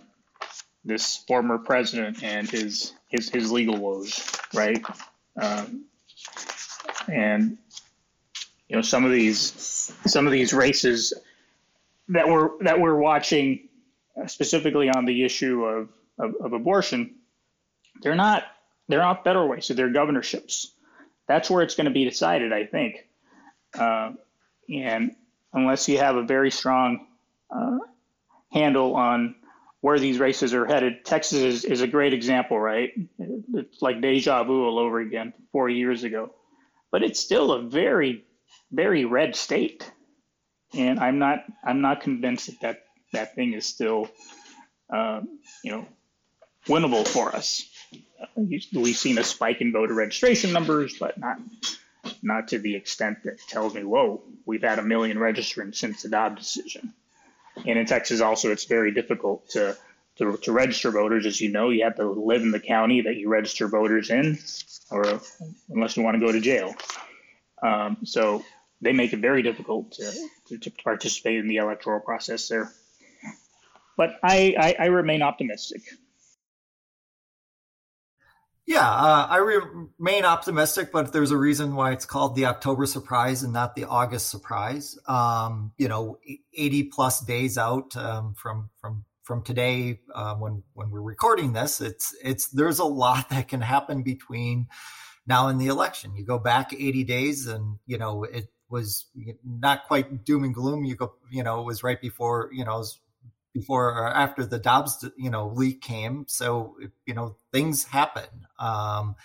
this 0.83 1.17
former 1.27 1.57
president 1.57 2.23
and 2.23 2.49
his 2.49 2.93
his 3.07 3.29
his 3.29 3.51
legal 3.51 3.77
woes, 3.77 4.31
right? 4.53 4.83
Um, 5.39 5.85
and 7.07 7.57
you 8.67 8.75
know, 8.75 8.81
some 8.81 9.05
of 9.05 9.11
these 9.11 9.91
some 10.05 10.25
of 10.25 10.31
these 10.31 10.53
races 10.53 11.13
that 12.07 12.27
we're 12.27 12.51
that 12.63 12.79
we're 12.79 12.95
watching, 12.95 13.67
uh, 14.21 14.27
specifically 14.27 14.89
on 14.89 15.05
the 15.05 15.23
issue 15.23 15.65
of, 15.65 15.89
of, 16.17 16.35
of 16.41 16.53
abortion, 16.53 17.15
they're 18.01 18.15
not 18.15 18.43
they're 18.87 18.99
not 18.99 19.23
federal 19.23 19.47
races; 19.49 19.75
they're 19.75 19.89
governorships. 19.89 20.71
That's 21.27 21.49
where 21.49 21.63
it's 21.63 21.75
going 21.75 21.85
to 21.85 21.91
be 21.91 22.05
decided, 22.05 22.51
I 22.51 22.65
think. 22.65 23.07
Uh, 23.77 24.13
and 24.69 25.15
unless 25.53 25.87
you 25.87 25.97
have 25.97 26.15
a 26.15 26.23
very 26.23 26.51
strong 26.51 27.07
uh, 27.49 27.79
handle 28.51 28.95
on 28.95 29.35
where 29.81 29.99
these 29.99 30.19
races 30.19 30.53
are 30.53 30.65
headed. 30.65 31.03
Texas 31.03 31.39
is, 31.39 31.65
is 31.65 31.81
a 31.81 31.87
great 31.87 32.13
example, 32.13 32.59
right? 32.59 32.91
It's 33.53 33.81
like 33.81 33.99
deja 33.99 34.43
vu 34.43 34.63
all 34.63 34.79
over 34.79 34.99
again, 34.99 35.33
four 35.51 35.69
years 35.69 36.03
ago, 36.03 36.33
but 36.91 37.03
it's 37.03 37.19
still 37.19 37.51
a 37.51 37.61
very, 37.63 38.23
very 38.71 39.05
red 39.05 39.35
state, 39.35 39.91
and 40.73 40.99
I'm 40.99 41.19
not 41.19 41.43
I'm 41.63 41.81
not 41.81 42.01
convinced 42.01 42.47
that 42.47 42.61
that, 42.61 42.83
that 43.13 43.35
thing 43.35 43.53
is 43.53 43.65
still, 43.65 44.09
um, 44.93 45.39
you 45.63 45.71
know, 45.71 45.85
winnable 46.67 47.07
for 47.07 47.35
us. 47.35 47.67
We've 48.35 48.95
seen 48.95 49.17
a 49.17 49.23
spike 49.23 49.61
in 49.61 49.71
voter 49.71 49.95
registration 49.95 50.53
numbers, 50.53 50.95
but 50.99 51.17
not 51.17 51.39
not 52.21 52.49
to 52.49 52.59
the 52.59 52.75
extent 52.75 53.23
that 53.23 53.39
tells 53.47 53.73
me, 53.73 53.83
whoa, 53.83 54.21
we've 54.45 54.61
had 54.61 54.79
a 54.79 54.83
million 54.83 55.17
registrants 55.17 55.75
since 55.75 56.03
the 56.03 56.09
Dobbs 56.09 56.53
decision. 56.53 56.93
And 57.55 57.77
in 57.77 57.85
Texas, 57.85 58.21
also, 58.21 58.51
it's 58.51 58.65
very 58.65 58.91
difficult 58.91 59.49
to, 59.49 59.77
to, 60.17 60.37
to 60.37 60.51
register 60.51 60.91
voters. 60.91 61.25
As 61.25 61.39
you 61.39 61.51
know, 61.51 61.69
you 61.69 61.83
have 61.83 61.95
to 61.97 62.09
live 62.09 62.41
in 62.41 62.51
the 62.51 62.59
county 62.59 63.01
that 63.01 63.15
you 63.15 63.29
register 63.29 63.67
voters 63.67 64.09
in, 64.09 64.39
or 64.89 65.19
unless 65.69 65.97
you 65.97 66.03
want 66.03 66.15
to 66.15 66.25
go 66.25 66.31
to 66.31 66.39
jail. 66.39 66.73
Um, 67.61 67.97
so 68.05 68.43
they 68.81 68.93
make 68.93 69.13
it 69.13 69.19
very 69.19 69.43
difficult 69.43 69.91
to, 69.93 70.11
to, 70.47 70.57
to, 70.57 70.71
participate 70.83 71.37
in 71.37 71.47
the 71.47 71.57
electoral 71.57 71.99
process 71.99 72.47
there. 72.47 72.71
But 73.97 74.19
I, 74.23 74.55
I, 74.57 74.75
I 74.79 74.85
remain 74.87 75.21
optimistic. 75.21 75.83
Yeah, 78.71 78.89
uh, 78.89 79.27
I 79.29 79.35
remain 79.39 80.23
optimistic, 80.23 80.93
but 80.93 81.11
there's 81.11 81.31
a 81.31 81.37
reason 81.37 81.75
why 81.75 81.91
it's 81.91 82.05
called 82.05 82.37
the 82.37 82.45
October 82.45 82.85
surprise 82.85 83.43
and 83.43 83.51
not 83.51 83.75
the 83.75 83.83
August 83.83 84.29
surprise. 84.29 84.97
Um, 85.09 85.73
you 85.77 85.89
know, 85.89 86.19
80 86.53 86.83
plus 86.83 87.19
days 87.19 87.57
out 87.57 87.97
um, 87.97 88.33
from 88.33 88.69
from 88.79 89.03
from 89.23 89.43
today 89.43 89.99
uh, 90.15 90.35
when 90.35 90.63
when 90.71 90.89
we're 90.89 91.01
recording 91.01 91.51
this, 91.51 91.81
it's 91.81 92.15
it's 92.23 92.47
there's 92.47 92.79
a 92.79 92.85
lot 92.85 93.29
that 93.31 93.49
can 93.49 93.59
happen 93.59 94.03
between 94.03 94.67
now 95.27 95.49
and 95.49 95.59
the 95.59 95.67
election. 95.67 96.15
You 96.15 96.23
go 96.23 96.39
back 96.39 96.71
80 96.71 97.03
days, 97.03 97.47
and 97.47 97.77
you 97.85 97.97
know 97.97 98.23
it 98.23 98.45
was 98.69 99.05
not 99.43 99.83
quite 99.85 100.23
doom 100.23 100.45
and 100.45 100.55
gloom. 100.55 100.85
You 100.85 100.95
go, 100.95 101.15
you 101.29 101.43
know, 101.43 101.59
it 101.59 101.65
was 101.65 101.83
right 101.83 101.99
before 101.99 102.49
you 102.53 102.63
know 102.63 102.85
before 103.53 103.89
or 103.89 104.07
after 104.07 104.45
the 104.45 104.59
Dobbs, 104.59 105.05
you 105.17 105.29
know, 105.29 105.47
leak 105.47 105.81
came. 105.81 106.25
So, 106.27 106.77
you 107.05 107.13
know, 107.13 107.37
things 107.51 107.83
happen. 107.83 108.47
Um, 108.59 109.15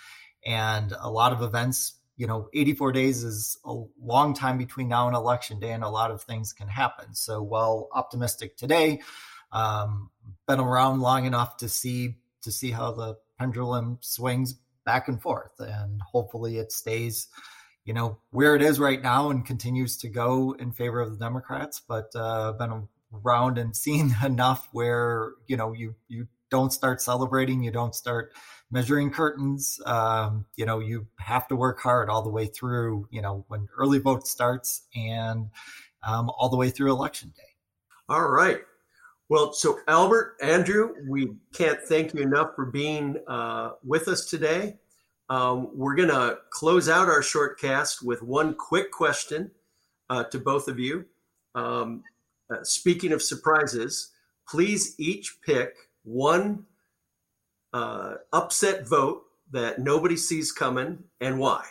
and 0.45 0.93
a 0.99 1.09
lot 1.09 1.33
of 1.33 1.41
events, 1.41 1.93
you 2.15 2.27
know, 2.27 2.49
84 2.53 2.91
days 2.93 3.23
is 3.23 3.57
a 3.65 3.83
long 4.01 4.33
time 4.33 4.57
between 4.57 4.87
now 4.87 5.07
and 5.07 5.15
election 5.15 5.59
day, 5.59 5.71
and 5.71 5.83
a 5.83 5.89
lot 5.89 6.11
of 6.11 6.23
things 6.23 6.53
can 6.53 6.67
happen. 6.67 7.13
So, 7.13 7.41
while 7.41 7.89
optimistic 7.93 8.57
today, 8.57 9.01
um, 9.51 10.09
been 10.47 10.59
around 10.59 11.01
long 11.01 11.25
enough 11.25 11.57
to 11.57 11.69
see 11.69 12.15
to 12.41 12.51
see 12.51 12.71
how 12.71 12.91
the 12.91 13.17
pendulum 13.37 13.97
swings 14.01 14.55
back 14.85 15.07
and 15.07 15.21
forth, 15.21 15.51
and 15.59 16.01
hopefully 16.01 16.57
it 16.57 16.71
stays, 16.71 17.27
you 17.83 17.93
know, 17.93 18.17
where 18.31 18.55
it 18.55 18.61
is 18.61 18.79
right 18.79 19.01
now 19.01 19.29
and 19.29 19.45
continues 19.45 19.97
to 19.97 20.09
go 20.09 20.55
in 20.57 20.71
favor 20.71 21.01
of 21.01 21.11
the 21.11 21.17
Democrats. 21.17 21.81
But 21.87 22.09
uh, 22.15 22.53
been 22.53 22.87
around 23.13 23.57
and 23.57 23.75
seen 23.75 24.15
enough 24.23 24.67
where 24.71 25.33
you 25.47 25.57
know 25.57 25.73
you 25.73 25.95
you 26.07 26.27
don't 26.49 26.71
start 26.71 27.01
celebrating, 27.01 27.63
you 27.63 27.71
don't 27.71 27.95
start 27.95 28.31
measuring 28.71 29.11
curtains. 29.11 29.79
Um, 29.85 30.45
you 30.55 30.65
know, 30.65 30.79
you 30.79 31.07
have 31.19 31.47
to 31.49 31.55
work 31.55 31.79
hard 31.79 32.09
all 32.09 32.21
the 32.21 32.29
way 32.29 32.47
through. 32.47 33.07
You 33.11 33.21
know, 33.21 33.45
when 33.47 33.67
early 33.77 33.99
vote 33.99 34.27
starts 34.27 34.83
and 34.95 35.49
um, 36.03 36.29
all 36.37 36.49
the 36.49 36.57
way 36.57 36.69
through 36.69 36.91
election 36.91 37.33
day. 37.35 37.43
All 38.09 38.29
right. 38.29 38.61
Well, 39.29 39.51
so 39.51 39.79
Albert, 39.89 40.37
Andrew, 40.41 40.93
we 41.09 41.35
can't 41.53 41.79
thank 41.81 42.13
you 42.13 42.21
enough 42.21 42.55
for 42.55 42.65
being 42.65 43.17
uh, 43.27 43.71
with 43.83 44.07
us 44.07 44.25
today. 44.25 44.77
Um, 45.29 45.69
we're 45.73 45.95
going 45.95 46.09
to 46.09 46.37
close 46.49 46.87
out 46.87 47.09
our 47.09 47.21
short 47.21 47.59
cast 47.59 48.01
with 48.01 48.23
one 48.23 48.53
quick 48.53 48.91
question 48.91 49.51
uh, 50.09 50.23
to 50.25 50.39
both 50.39 50.69
of 50.69 50.79
you. 50.79 51.05
Um, 51.55 52.03
uh, 52.49 52.63
speaking 52.63 53.11
of 53.11 53.21
surprises, 53.21 54.11
please 54.47 54.95
each 54.97 55.37
pick 55.41 55.75
one 56.03 56.65
uh, 57.73 58.15
upset 58.33 58.87
vote 58.87 59.23
that 59.51 59.79
nobody 59.79 60.17
sees 60.17 60.51
coming 60.51 61.03
and 61.21 61.39
why. 61.39 61.65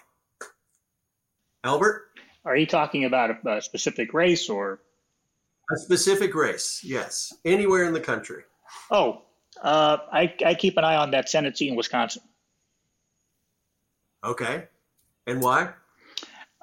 Albert? 1.65 2.09
Are 2.45 2.57
you 2.57 2.67
talking 2.67 3.05
about 3.05 3.31
a, 3.31 3.57
a 3.57 3.61
specific 3.61 4.15
race 4.15 4.49
or? 4.49 4.81
A 5.73 5.77
specific 5.77 6.35
race, 6.35 6.81
yes. 6.85 7.35
Anywhere 7.45 7.85
in 7.85 7.93
the 7.93 8.01
country. 8.01 8.45
Oh, 8.91 9.23
uh, 9.63 9.99
I, 10.13 10.33
I 10.45 10.55
keep 10.55 10.77
an 10.77 10.85
eye 10.85 10.97
on 10.97 11.11
that 11.11 11.29
Senate 11.29 11.59
seat 11.59 11.71
in 11.71 11.77
Wisconsin. 11.77 12.23
Okay. 14.23 14.65
And 15.27 15.43
why? 15.43 15.71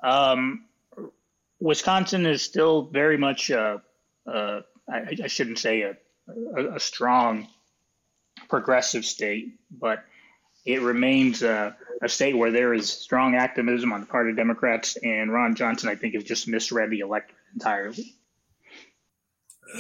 Um, 0.02 0.65
Wisconsin 1.60 2.26
is 2.26 2.41
still 2.41 2.84
very 2.84 3.17
much 3.17 3.52
uh, 3.52 3.80
uh, 4.27 4.62
I, 4.89 5.15
I, 5.23 5.27
shouldn't 5.27 5.59
say 5.59 5.81
a, 5.81 5.97
a, 6.57 6.75
a, 6.75 6.79
strong 6.79 7.47
progressive 8.49 9.05
state, 9.05 9.55
but 9.69 10.03
it 10.65 10.81
remains 10.81 11.43
a, 11.43 11.75
a, 12.01 12.09
state 12.09 12.38
where 12.38 12.51
there 12.51 12.73
is 12.73 12.89
strong 12.89 13.36
activism 13.36 13.91
on 13.91 14.01
the 14.01 14.05
part 14.05 14.29
of 14.29 14.36
Democrats, 14.36 14.97
and 14.97 15.31
Ron 15.31 15.55
Johnson, 15.55 15.89
I 15.89 15.95
think, 15.95 16.13
has 16.13 16.23
just 16.23 16.47
misread 16.47 16.89
the 16.89 16.99
electorate 16.99 17.38
entirely. 17.53 18.15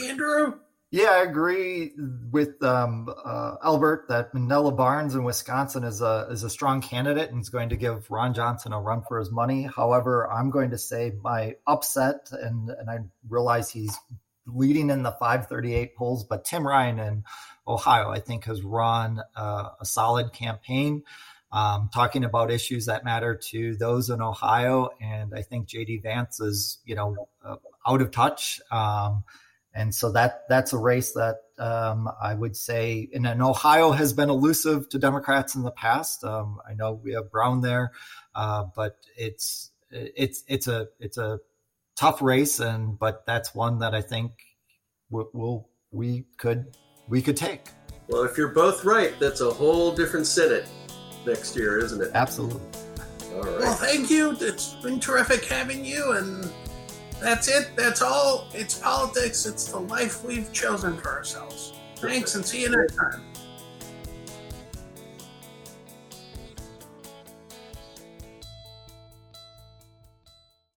Andrew? 0.05 0.59
Yeah, 0.93 1.09
I 1.09 1.23
agree 1.23 1.91
with 2.31 2.61
um, 2.61 3.11
uh, 3.25 3.55
Albert 3.63 4.05
that 4.09 4.31
Mandela 4.31 4.77
Barnes 4.77 5.15
in 5.15 5.23
Wisconsin 5.23 5.83
is 5.83 6.01
a 6.01 6.27
is 6.29 6.43
a 6.43 6.51
strong 6.51 6.81
candidate 6.81 7.31
and 7.31 7.41
is 7.41 7.49
going 7.49 7.69
to 7.69 7.75
give 7.75 8.11
Ron 8.11 8.35
Johnson 8.35 8.73
a 8.73 8.79
run 8.79 9.01
for 9.07 9.17
his 9.17 9.31
money. 9.31 9.63
However, 9.63 10.31
I'm 10.31 10.51
going 10.51 10.69
to 10.69 10.77
say 10.77 11.13
my 11.23 11.55
upset, 11.65 12.29
and 12.31 12.69
and 12.69 12.91
I 12.91 12.99
realize 13.27 13.71
he's 13.71 13.97
leading 14.45 14.89
in 14.89 15.03
the 15.03 15.11
538 15.11 15.95
polls, 15.95 16.23
but 16.23 16.45
Tim 16.45 16.65
Ryan 16.65 16.99
in 16.99 17.23
Ohio, 17.67 18.09
I 18.09 18.19
think, 18.19 18.45
has 18.45 18.61
run 18.61 19.21
uh, 19.35 19.69
a 19.79 19.85
solid 19.85 20.33
campaign. 20.33 21.03
Um, 21.51 21.91
talking 21.93 22.23
about 22.23 22.49
issues 22.49 22.87
that 22.87 23.05
matter 23.05 23.35
to 23.51 23.75
those 23.75 24.09
in 24.09 24.23
Ohio, 24.23 24.89
and 24.99 25.35
I 25.35 25.43
think 25.43 25.67
JD 25.67 26.01
Vance 26.01 26.39
is, 26.39 26.79
you 26.83 26.95
know, 26.95 27.27
uh, 27.45 27.57
out 27.85 28.01
of 28.01 28.09
touch, 28.09 28.59
um, 28.71 29.23
and 29.71 29.93
so 29.93 30.11
that 30.13 30.47
that's 30.49 30.73
a 30.73 30.79
race 30.79 31.11
that 31.13 31.35
um, 31.59 32.09
I 32.19 32.33
would 32.33 32.55
say, 32.55 33.07
and, 33.13 33.27
Ohio 33.41 33.91
has 33.91 34.13
been 34.13 34.29
elusive 34.29 34.89
to 34.89 34.99
Democrats 34.99 35.53
in 35.53 35.61
the 35.61 35.71
past. 35.71 36.23
Um, 36.23 36.59
I 36.67 36.73
know 36.73 36.93
we 36.93 37.13
have 37.13 37.31
Brown 37.31 37.61
there, 37.61 37.91
uh, 38.33 38.65
but 38.75 38.97
it's 39.15 39.69
it's 39.91 40.43
it's 40.47 40.67
a 40.67 40.87
it's 40.99 41.17
a 41.17 41.39
tough 41.95 42.21
race, 42.21 42.59
and 42.59 42.97
but 42.97 43.25
that's 43.25 43.53
one 43.53 43.79
that 43.79 43.93
I 43.93 44.01
think 44.01 44.31
we'll, 45.09 45.29
we'll 45.33 45.69
we 45.91 46.25
could 46.37 46.75
we 47.07 47.21
could 47.21 47.37
take. 47.37 47.69
Well, 48.07 48.23
if 48.23 48.37
you're 48.37 48.49
both 48.49 48.83
right, 48.83 49.17
that's 49.19 49.41
a 49.41 49.49
whole 49.49 49.93
different 49.95 50.27
Senate 50.27 50.67
next 51.25 51.55
year, 51.55 51.79
isn't 51.79 52.01
it? 52.01 52.11
Absolutely. 52.13 52.61
All 53.33 53.41
right. 53.41 53.59
Well, 53.59 53.73
thank 53.73 54.09
you. 54.09 54.35
It's 54.39 54.73
been 54.75 54.99
terrific 54.99 55.45
having 55.45 55.85
you, 55.85 56.13
and 56.13 56.51
that's 57.21 57.47
it. 57.47 57.71
That's 57.75 58.01
all. 58.01 58.47
It's 58.53 58.77
politics. 58.77 59.45
It's 59.45 59.65
the 59.65 59.79
life 59.79 60.23
we've 60.23 60.51
chosen 60.51 60.97
for 60.97 61.09
ourselves. 61.09 61.73
Thanks, 61.95 62.35
and 62.35 62.45
see 62.45 62.61
you 62.63 62.69
next 62.69 62.95
time. 62.95 63.23